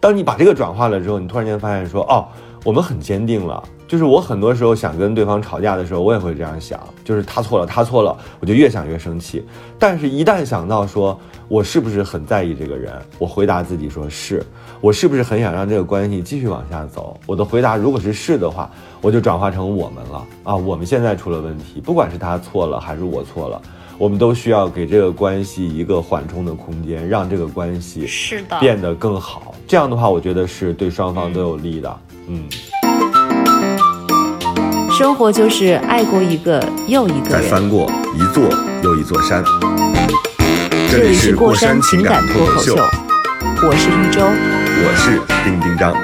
[0.00, 2.26] 当你把这个转化了之后，你突然间发现说，哦，
[2.64, 3.62] 我们很坚定了。
[3.88, 9.42] 就是我很多时候想跟对方吵架的时候，我也会这样想，就是他错了，他错了，我就越想越生气。
[9.78, 11.18] 但是，一旦想到说
[11.48, 14.44] 我是不是很在意这个人，我回答自己说是，
[14.82, 17.18] 我是不是很想让这个关系继续往下走？
[17.26, 18.70] 我的回答如果是是的话，
[19.00, 23.62] 我就转化成我们了啊，我们现在出了问题，不管是他错了还是我错了，
[23.96, 29.54] 我们都需要给这个关系一个缓冲的空间，让这个关系是的，变得更好。
[29.66, 31.98] 这样的话，我觉得是对双方都有利的。
[32.30, 32.44] 嗯，
[34.98, 37.30] 生活就是爱过一个又一个人。
[37.30, 38.42] 再翻过一座
[38.82, 39.44] 又一座山。
[40.90, 42.74] 这里是过山情感脱口秀，
[43.62, 44.20] 我是玉州。
[44.82, 45.94] 我是丁丁张。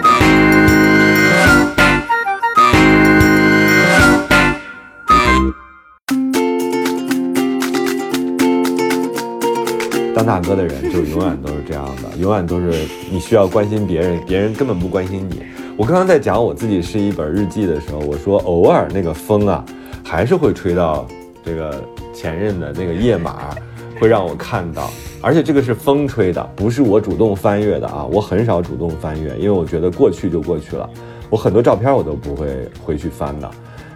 [10.15, 12.71] 当大哥的人就永远都是这样的，永远都是
[13.11, 15.43] 你需要关心别人，别人根本不关心你。
[15.77, 19.64] 我刚刚在讲我自己是一本日记的时候，我说偶尔那个风啊，
[20.05, 21.05] 还是会吹到
[21.45, 21.83] 这个
[22.14, 23.51] 前任的那个页码，
[23.99, 24.89] 会让我看到，
[25.20, 28.05] 而且这个是风吹的，不是我主动翻阅的啊。
[28.05, 30.89] 我很少主动翻阅，因为我觉得过去就过去了，
[31.29, 33.51] 我很多照片我都不会回去翻的。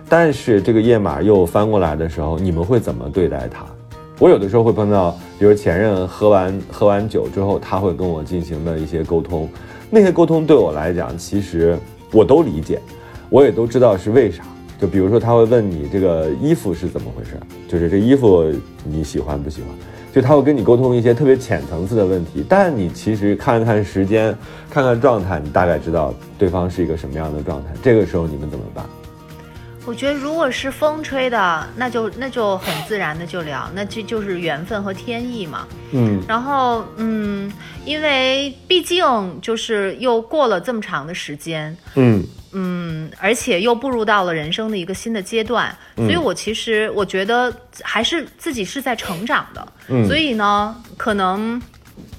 [0.09, 3.65] 但是这个页码又翻过来的时候，你们会怎么对待它？
[4.19, 9.49] 我有的时候会碰到，比如前任喝完喝完酒之后，他会跟我进行的一些沟通，
[9.91, 11.79] 那些沟通对我来讲，其实
[12.13, 12.81] 我都理解，
[13.31, 14.43] 我也都知道是为啥。
[14.81, 17.31] 就比如说他会问你这个衣服是怎么回事，
[17.67, 18.45] 就是这衣服
[18.85, 19.71] 你喜欢不喜欢？
[20.13, 24.35] 就他会跟你沟通一些特别浅层次的问题，但你其实看看时间，
[24.71, 27.71] 看看状态，你大概知道对方是一个什么样的状态。
[27.83, 28.85] 这个时候你们怎么办？
[29.89, 35.67] 我觉得如果是风吹的，那就那就很自然的就聊，那这就是缘分和天意嘛。
[35.93, 36.23] 嗯。
[36.29, 37.51] 然后，嗯，
[37.87, 42.23] 因为毕竟就是又过了这么长的时间，嗯。
[42.53, 47.51] 嗯，而且又步入到了人生的一个新的阶段，所以我其实我觉得
[47.83, 50.07] 还是自己是在成长的，嗯。
[50.07, 51.61] 所以呢，可能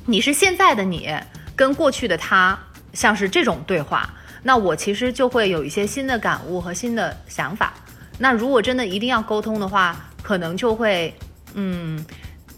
[0.07, 1.07] 你是现在的你
[1.55, 2.57] 跟过去的他
[2.93, 4.09] 像是这种对话，
[4.43, 7.73] 那我其实就会有一些新的感悟和新的想法。
[8.17, 11.13] 那如果真的一定要沟通的话，可能就会
[11.53, 12.03] 嗯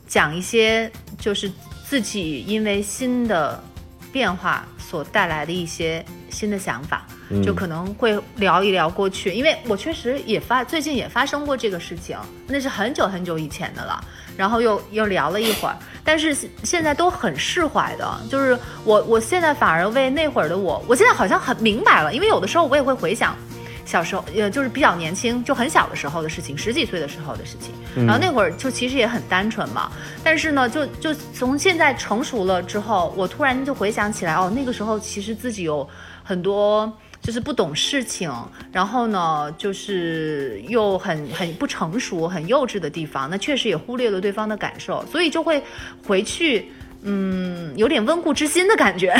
[0.07, 1.51] 讲一些就是
[1.87, 3.61] 自己因为新的
[4.11, 7.05] 变化所带来的一些新的想法。
[7.41, 14.03] 就可能会聊一聊过去，因为我确实也发最近也发生过这个事情，那是很久很久以前的了。
[14.37, 23.35] 然后又又聊了一会儿，但是现在都很释怀的，就是我我现在反而为那会儿的我，我现在好像很明白了，因为有的时候我也会回想。
[23.83, 27.73] 小时候，呃，就是比较年轻，就很小的时候的事情，十几岁的时候的事情。
[28.05, 29.91] 然后那会儿就其实也很单纯嘛，
[30.23, 35.85] 但是呢，就就从现在成熟了之后，我突然就回想起来，哦，那个时候其实自己有
[36.23, 36.89] 很多
[37.21, 38.31] 就是不懂事情，
[38.71, 45.61] 然后呢，就是又很很不成熟、很幼稚的地方，那确实也忽略了对方的感受，所以就会
[46.05, 46.71] 回去。
[47.03, 49.11] 嗯，有点温故知新的感觉，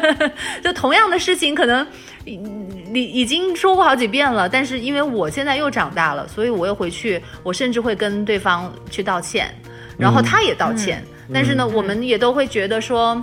[0.64, 1.86] 就同样的事情，可能
[2.24, 9.54] 你已经说过好几遍了，但是因为我现在又长大了，所以我又回去，我甚至会跟对方去道歉，
[9.98, 13.22] 然后他也道歉，但是呢，我们也都会觉得说，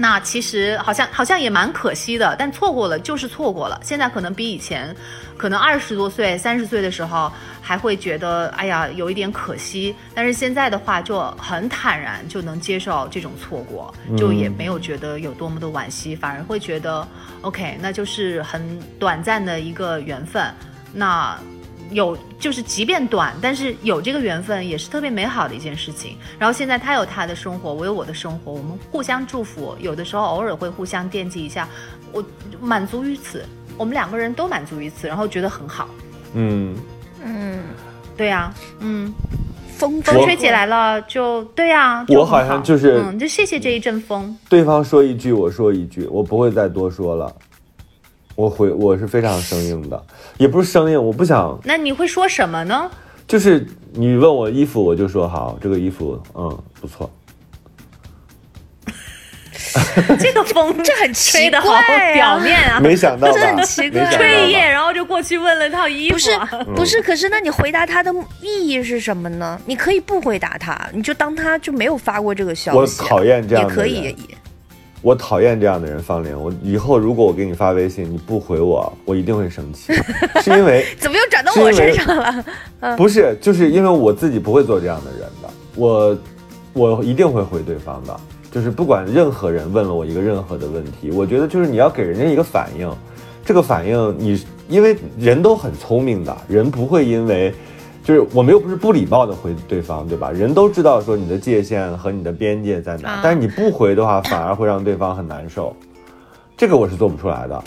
[0.00, 3.80] 那其实好像好像也蛮可惜的，但错过了就是错过了。
[3.82, 4.94] 现在可能比以前，
[5.36, 9.92] 可能二十多岁、三十岁的时候还会觉得，哎呀，有一点可惜。
[10.14, 17.04] 但是现在的话就很坦然，就能接受这种错过，就也没有觉得有多么的惋惜，反而会觉得
[17.40, 20.54] ，OK，那就是很短暂的一个缘分。
[20.92, 21.36] 那。
[21.90, 26.16] 有就是即便短，但是有这个缘分也是特别美好的一件事情。
[26.38, 31.68] 然后现在他有他的生活，我有我的生活，我们互相祝福，有的时候偶尔会互相惦记一下，
[32.12, 32.22] 我
[32.60, 33.44] 满足于此，
[33.76, 35.88] 我们两个人都满足于此，然后觉得很好。
[36.34, 36.76] 嗯
[37.24, 37.62] 嗯，
[38.16, 39.12] 对呀，嗯，
[39.76, 44.36] 风风吹起来了，就对呀，我好像就是嗯，就谢谢这一阵风。
[44.48, 47.34] 对方说一句，我说一句，我不会再多说了。
[48.38, 50.00] 我回我是非常生硬的，
[50.36, 51.58] 也不是生硬，我不想。
[51.64, 52.88] 那你会说什么呢？
[53.26, 57.10] 就是你问我衣服，我就说好，这个衣服嗯不错。
[60.20, 61.68] 这个风 这很吹的好
[62.14, 66.14] 表面啊， 没想到这很奇怪，吹一夜，然后就过去问了套衣服。
[66.14, 66.30] 不是
[66.76, 69.60] 不是，可是那你回答他的意义是什么呢？
[69.66, 73.02] 你可以不回答他，你就当他就没有发过这个消息。
[73.02, 73.92] 我讨厌这样的人。
[73.92, 74.16] 也可以。
[75.00, 76.38] 我讨厌这样的人，方玲。
[76.38, 79.92] 我以后如果我给你发微信，你不回我，我一定会生气。
[80.42, 82.44] 是因为 怎么又转到我身上了？
[82.96, 85.48] 不是，就是因为我自己不会做这样的人的。
[85.76, 86.18] 我，
[86.72, 88.20] 我一定会回对方的。
[88.50, 92.90] 就是不管任何人问了我一个任何的问题，我觉得就是你要给人家一个反应。
[93.44, 97.54] 这个反应，你因为人都很聪明的，人不会因为。
[98.08, 100.30] 就是我们又不是不礼貌的回对方，对吧？
[100.30, 105.76] 人都知道说你的界限和你的边界在哪，但是你不回的话，反而会让对方很难受。
[106.56, 107.62] 这个我是做不出来的。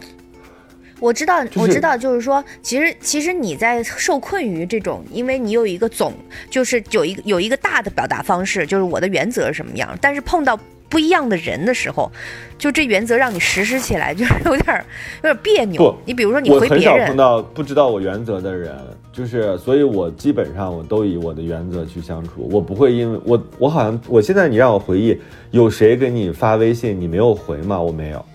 [1.00, 6.12] 我知道，我知道，就是说，其实其实你在受困于这种，因为你有一个总，
[6.50, 10.60] 就是有一个有一个大的表达方式，就是我的原则是什么样，但是碰到。
[10.89, 12.12] 不一样的人的时候，
[12.58, 14.86] 就这原则让你实施起来，就是有点
[15.24, 15.82] 有点别扭。
[15.82, 18.76] 不，你比如说你回别人，我很少碰到不知道我原则的人，
[19.14, 22.47] 就是所以，我基本上我都以我的原则去相处。
[22.49, 25.18] 我不会因为我我好像我现在你让我回忆，
[25.51, 27.80] 有谁给你发微信你没有回吗？
[27.80, 28.26] 我没有，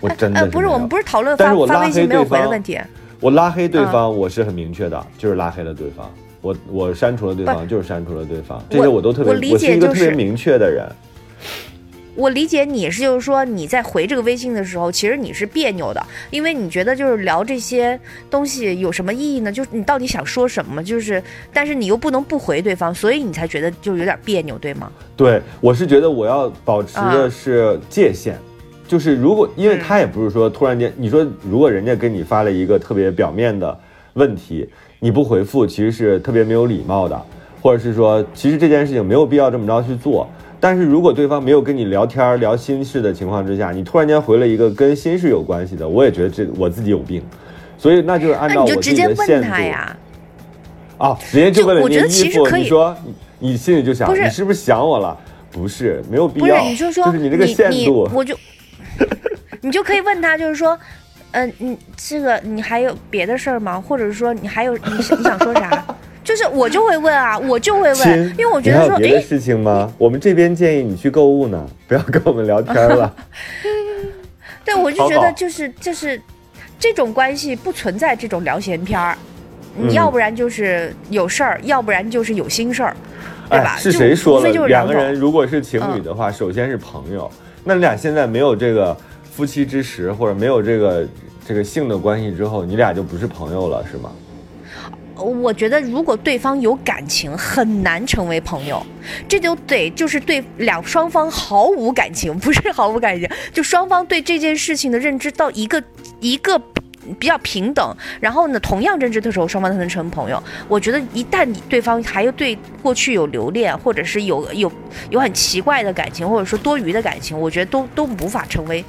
[0.00, 2.78] 我真的不是我们不是讨论发发微信没有回的问题。
[3.20, 6.10] 我拉黑对方，我是很明确的，就是拉黑了对方。
[6.40, 8.62] 我我删除了对方，就是删除了对方。
[8.70, 10.88] 这些我都特别，我是一个特别明确的人。
[12.18, 17.98] 我理解你是，就是说你在回这个微信的时候，其实你是别扭的，因为你觉得就是聊这些
[18.28, 19.52] 东西有什么意义呢？
[19.52, 20.82] 就是你到底想说什么？
[20.82, 24.90] 就是，但是你又不能不回对方，所以你才觉得就有点别扭，对吗？
[25.16, 28.34] 对，我是觉得我要保持的是界限，
[28.88, 33.78] 就是如果因为他也不是说突然间，你说如果人家给你发了一个特别表面的
[34.14, 37.22] 问题，你不回复，其实是特别没有礼貌的，
[37.62, 40.28] 或者是说其实这件事情没有必要这么着去做。
[40.60, 47.22] 但是如果对方没有跟你聊天聊心事的情况之下，你突然间回了一个跟心事有关系的，我也觉得这我自己有病，
[47.76, 49.48] 所以那就是按照我自己的限度。
[50.98, 52.96] 啊，直接就问了你衣服，你说
[53.38, 55.16] 你心里就想，你是不是想我了？
[55.52, 56.56] 不是，没有必要。
[56.56, 58.36] 不是你就说，就是你这个限度，我就，
[59.62, 60.76] 你就可以问他，就是说，
[61.30, 63.80] 嗯，你这个你还有别的事儿吗？
[63.80, 65.84] 或者是说你还有你你想说啥？
[66.28, 69.90] 就是我就会问啊，我就会问，因为我觉得说，别的事情吗？
[69.96, 73.10] 我们这边建议你去购物呢，不要跟我们聊天了。
[74.62, 76.20] 对，我就觉得就是就是
[76.78, 79.16] 这种关系不存在这种聊闲篇儿，
[79.74, 82.94] 你要不然就是有事儿，要不然就是有心事儿，
[83.48, 83.78] 对吧？
[83.78, 84.66] 是谁说的？
[84.66, 87.30] 两个人如果是情侣的话，首先是朋友。
[87.64, 88.94] 那你俩现在没有这个
[89.32, 91.08] 夫妻之实，或者没有这个
[91.46, 94.10] 这个性的关系之后，你俩就不是朋友了，是吗？
[95.18, 98.84] 我觉得，如果对方有感情，很难成为朋友。
[99.28, 105.82] 这就得就是对两双方毫无感情，不是毫无感情，就双方对这件事情的认知到一个
[106.20, 106.60] 一个
[107.18, 110.42] 比较平等，然后呢，同样认知的时候，双方才能成为朋友。
[110.68, 114.70] 我觉得，一旦你对方还有对过去有留恋，或者是有有
[115.10, 118.84] 有很奇怪的感情，或者说多余的感情，我觉得都都无法成为，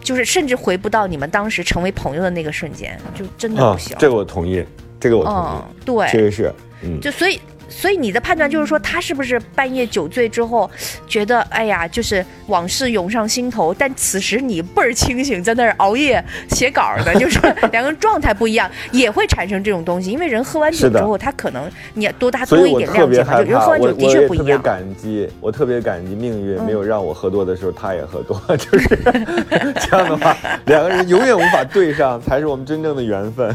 [0.00, 3.94] 就是甚至回不到你们当时成为朋友的那个瞬间，就真的不行。
[3.98, 4.64] 这个我同意。
[5.00, 10.68] 这个我同意，对，确实是，嗯，就所以，所以你的判断就是说，他是不是半夜酒醉之后，
[11.06, 17.38] 觉得哎呀，就是往事涌上心头，但此时你倍儿清醒，在那儿熬夜写稿的，就是
[17.70, 20.10] 两个人状态不一样，也会产生这种东西。
[20.10, 24.38] 因为人喝完酒之后，他可能你多大多一点谅解吧，就人喝完酒的确不一样。
[24.38, 30.36] 我特别感激，我特别感激命运没有让我喝多的时候，他也喝多， 就是这样的话，
[30.66, 33.54] 两个人永远无法对上，才是我们真正的缘分。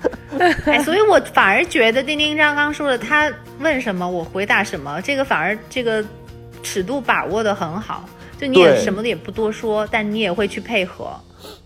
[0.66, 3.30] 哎，所以我反而觉得丁丁刚刚说的，他
[3.60, 6.04] 问什么我回答什么，这个反而这个
[6.62, 8.04] 尺度把握的很好。
[8.38, 11.10] 就你也什么的也不多说，但你也会去配合。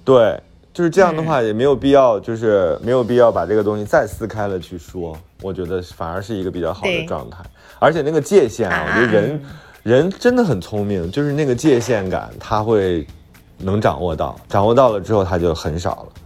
[0.04, 0.40] 对，
[0.72, 5.14] 就是这样的话，也没有必要，就是没有必要把这个东西再撕开了去说。
[5.42, 7.38] 我觉得反而是一个比较好的状态，
[7.78, 9.42] 而且那个界限啊，我觉得啊人
[9.82, 13.06] 人真的很聪明，就是那个界限感，他会
[13.58, 16.21] 能掌握到，掌握到了之后，他就很少了。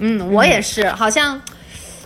[0.00, 1.40] 嗯，我也是，好像。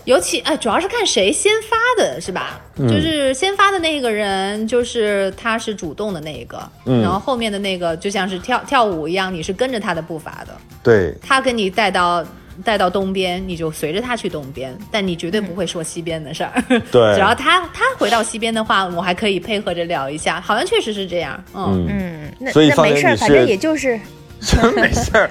[0.06, 2.60] 尤其哎，主要是看谁先发的，是吧？
[2.76, 12.22] 嗯就是先发的那个人，就是他是主动的那一个，嗯然后后面的那个就像是跳跳舞一样，你是跟着他的步伐的，对，他跟你带到
[12.62, 16.52] 带到东边，你就随着他去东边，但你绝对不会说西边的事儿。
[16.92, 21.42] 对只要他他回到西边的话，我还可以配合着聊一下，好像确实是这样。
[21.54, 23.98] 嗯，嗯，嗯，那那没事儿，反正也就是
[24.44, 25.30] 真没事儿，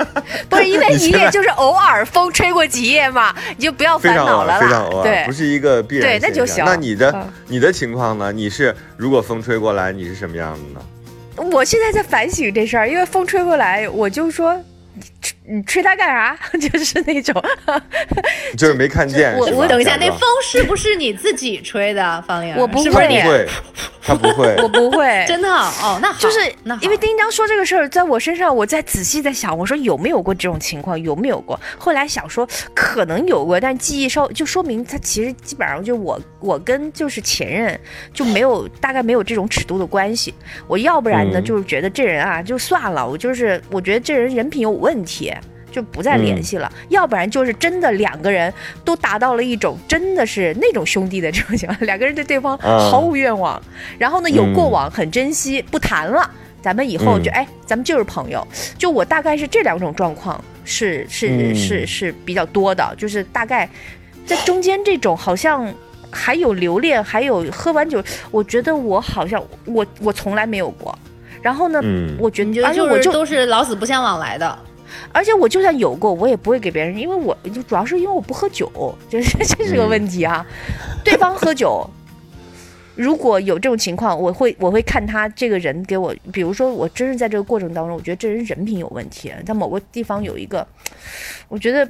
[0.48, 8.32] 不是因为你现在你也就是偶尔风吹过几夜嘛，你就不要烦恼了非常偶尔，对不，是一个必然对那就行那你的、嗯你的情况呢？
[8.32, 11.50] 你是如果风吹过来，你是什么样的呢？
[11.52, 14.60] 我现在在反省这事儿，因为风吹过来，我就说。
[15.46, 16.38] 你吹你吹它干啥？
[16.58, 17.42] 就是那种，
[18.56, 19.36] 就是没看见。
[19.36, 22.56] 我我等一下，那风是不是你自己吹的，方圆？
[22.56, 23.48] 我不他是不是不会，
[24.02, 24.56] 他不会。
[24.62, 25.24] 我不会。
[25.28, 31.58] 真的哦，那好就是那因为丁章说这个事儿，在我身上，我在仔细在想，我说有没有过这种情况，有没有过？
[31.78, 37.78] 后来想说可能有过，但记忆稍就说明他其实基本上就我我跟就是前任
[38.12, 40.32] 就没有大概没有这种尺度的关系。
[40.66, 45.32] 我要不然呢，嗯就是觉得这人啊就算了，我就是我觉得这人人品有问题。
[45.74, 48.52] 就不再联系了，要不然就是真的两个人
[48.84, 53.60] 都达到了一种真的是那种兄弟的这种情况，两个人对对方啊毫无愿望，
[53.98, 56.30] 然后呢有过嗯往很珍惜，不谈了，
[56.62, 57.34] 咱们以后就、嗯。
[57.34, 58.46] 哎，咱们就是朋友。
[58.78, 61.54] 就我大概是这两种状况是是、嗯。
[61.56, 63.68] 是是比较多的，就是大概
[64.24, 65.68] 在中间这种好像
[66.12, 68.00] 还有留恋，还有喝完酒，
[68.30, 70.96] 我觉得我好像我我从来没有过。
[71.42, 72.16] 然后呢，嗯。
[72.20, 74.58] 我觉得，你就就而且我就，是都是老死不相往来的。
[75.12, 78.70] 而且我就算有过，我也不会给别人，因为我就主要是因为我不喝酒，
[79.08, 80.44] 这是这是个问题啊。
[81.04, 81.88] 对方喝酒，
[82.94, 90.66] 如果有这种情况，我会我会看他这个人给我，比如说我真是在这个过程当中，我觉得这人人品有问题，在某个地方有一个，
[91.48, 91.88] 我觉得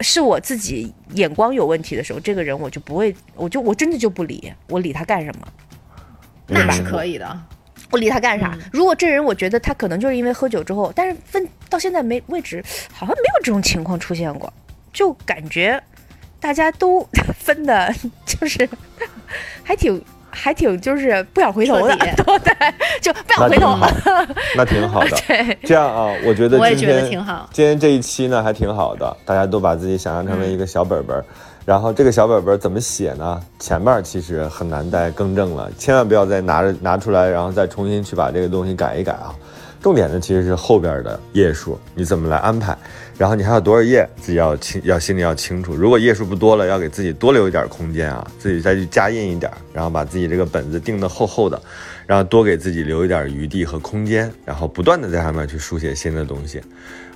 [0.00, 5.46] 是我自己眼光有问题的时候，这个人我就不会，我就我真的就不理，我理他干什么？
[6.48, 7.40] 那是可以的。
[7.90, 8.52] 我理他干啥？
[8.54, 8.60] 嗯。
[8.72, 12.62] 如果这人我觉得他可能就是因为喝酒之后，但是分到现在没为止，
[12.92, 14.52] 好像没有这种情况出现过，
[14.92, 15.82] 就感觉
[16.40, 17.06] 大家都
[17.38, 17.92] 分的，
[18.24, 18.68] 就是
[19.62, 22.14] 还挺还挺就是不想回头的对，
[23.00, 23.76] 就不想回头。
[23.78, 24.26] 那挺好。
[24.56, 25.16] 那挺好的。
[25.26, 27.48] 对，这样啊，我觉得我也觉得今天挺好。
[27.52, 31.24] 今天这一期呢还挺好的，大家都把自己想象成为一个小本本
[31.66, 33.42] 然后这个小本本怎么写呢？
[33.58, 39.34] 前面其实很难再更正了，千万不要再拿着拿出来，然后再重新去把这个东西改一改啊。
[39.82, 42.76] 重点呢其实是后边的页数，你怎么来安排，
[43.18, 45.74] 然后你还有多少页，自己要清要心里要清楚。
[45.74, 51.60] 如果页数不多了，要给自己多留一点空间啊，自己再去加印一点，然后把自己这个本子定的厚厚的，
[52.06, 56.60] 然后多给自己留一点余地和空间，然后不断的在上面去书写新的东西。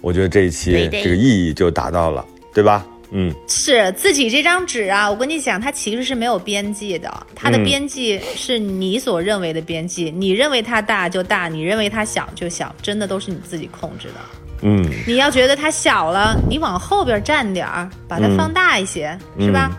[0.01, 2.84] 我觉得这一期这个意义就达到了，对吧？
[3.13, 14.15] 嗯，是自己这张纸啊，我跟你讲，它其实是没有边际的，它的嗯边际是你所认为的边际，你认为它大就大，你认为它小就小，真的都是你自己控制的。
[14.63, 19.71] 嗯，你要觉得它小了，你往后边站点儿，把它嗯放大一些，是吧？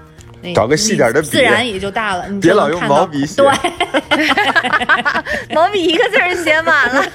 [0.44, 2.28] 那找个细点的笔自然也就大了。
[2.28, 3.46] 你别老用就能看到毛笔写对，
[5.54, 7.06] 毛笔一个字儿写满了，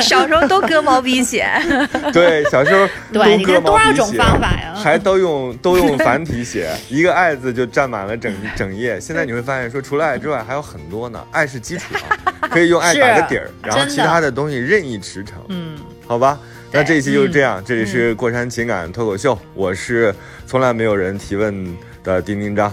[0.06, 1.46] 小时候都割毛笔写。
[2.12, 8.98] 对，小时候对都搁你看多毛笔写少种方法呀还都用都用繁体写，一个爱字就占满了整 整页。
[9.00, 15.30] 现在你会发现，说除了爱之外还有很多呢，爱是基础啊，可以用爱打个底儿，然后其他的东西任意驰骋。
[15.48, 16.38] 嗯，好吧，
[16.72, 17.62] 那这一期就是这样。
[17.64, 20.14] 这里嗯是过山情感脱口秀，我是
[20.46, 22.72] 从来没有人提问的丁丁张。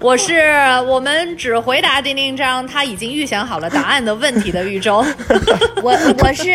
[0.00, 0.52] 我是
[0.86, 5.04] 我们只回答丁丁张他已经预想好了答案的问题的玉州。
[5.82, 6.46] 我我是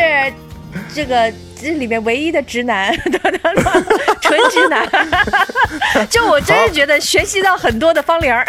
[0.93, 1.31] 这个
[1.61, 2.93] 这里面唯一的直男，
[4.21, 4.87] 纯直男。
[6.09, 8.45] 就我真是觉得学习到很多的方玲儿。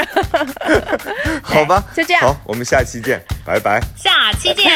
[1.42, 3.80] 好吧，就这样好，我们下期见，拜拜。
[3.97, 4.72] 下期见。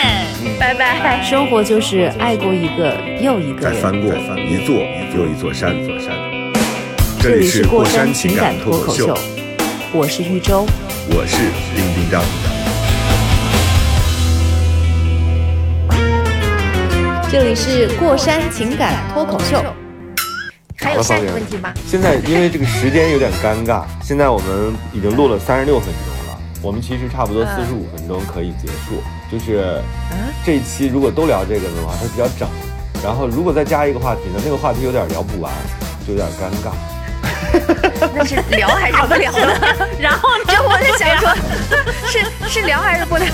[0.58, 1.22] 拜拜。
[1.22, 3.74] 生活就是爱过一个又一个人。
[3.74, 4.76] 再翻过一座
[5.14, 6.08] 又一座山，一座山。
[7.20, 9.18] 这这里里是过山山情感脱口秀，，
[9.90, 10.66] 我是玉州，
[11.08, 11.38] 我是
[11.74, 12.22] 丁丁张。
[17.30, 19.64] 这里是过山情感脱口秀。
[20.76, 21.72] 还有问题吗？
[21.86, 29.02] 现在因为这个时间有点尴尬，现在我们已经录了三十六分钟了，我们其实差不多四十五分钟可以结束。
[29.32, 29.80] 就是，
[30.44, 32.46] 这一期如果都聊这个的话，它比较整。
[33.02, 35.50] 然后如果再加一个话题呢，那个话题有点聊不完，
[36.06, 36.72] 就有点尴尬。
[38.14, 39.60] 那是聊还是不聊呢？
[39.98, 41.34] 然后就我就想说
[42.08, 43.26] 是是聊还是不聊？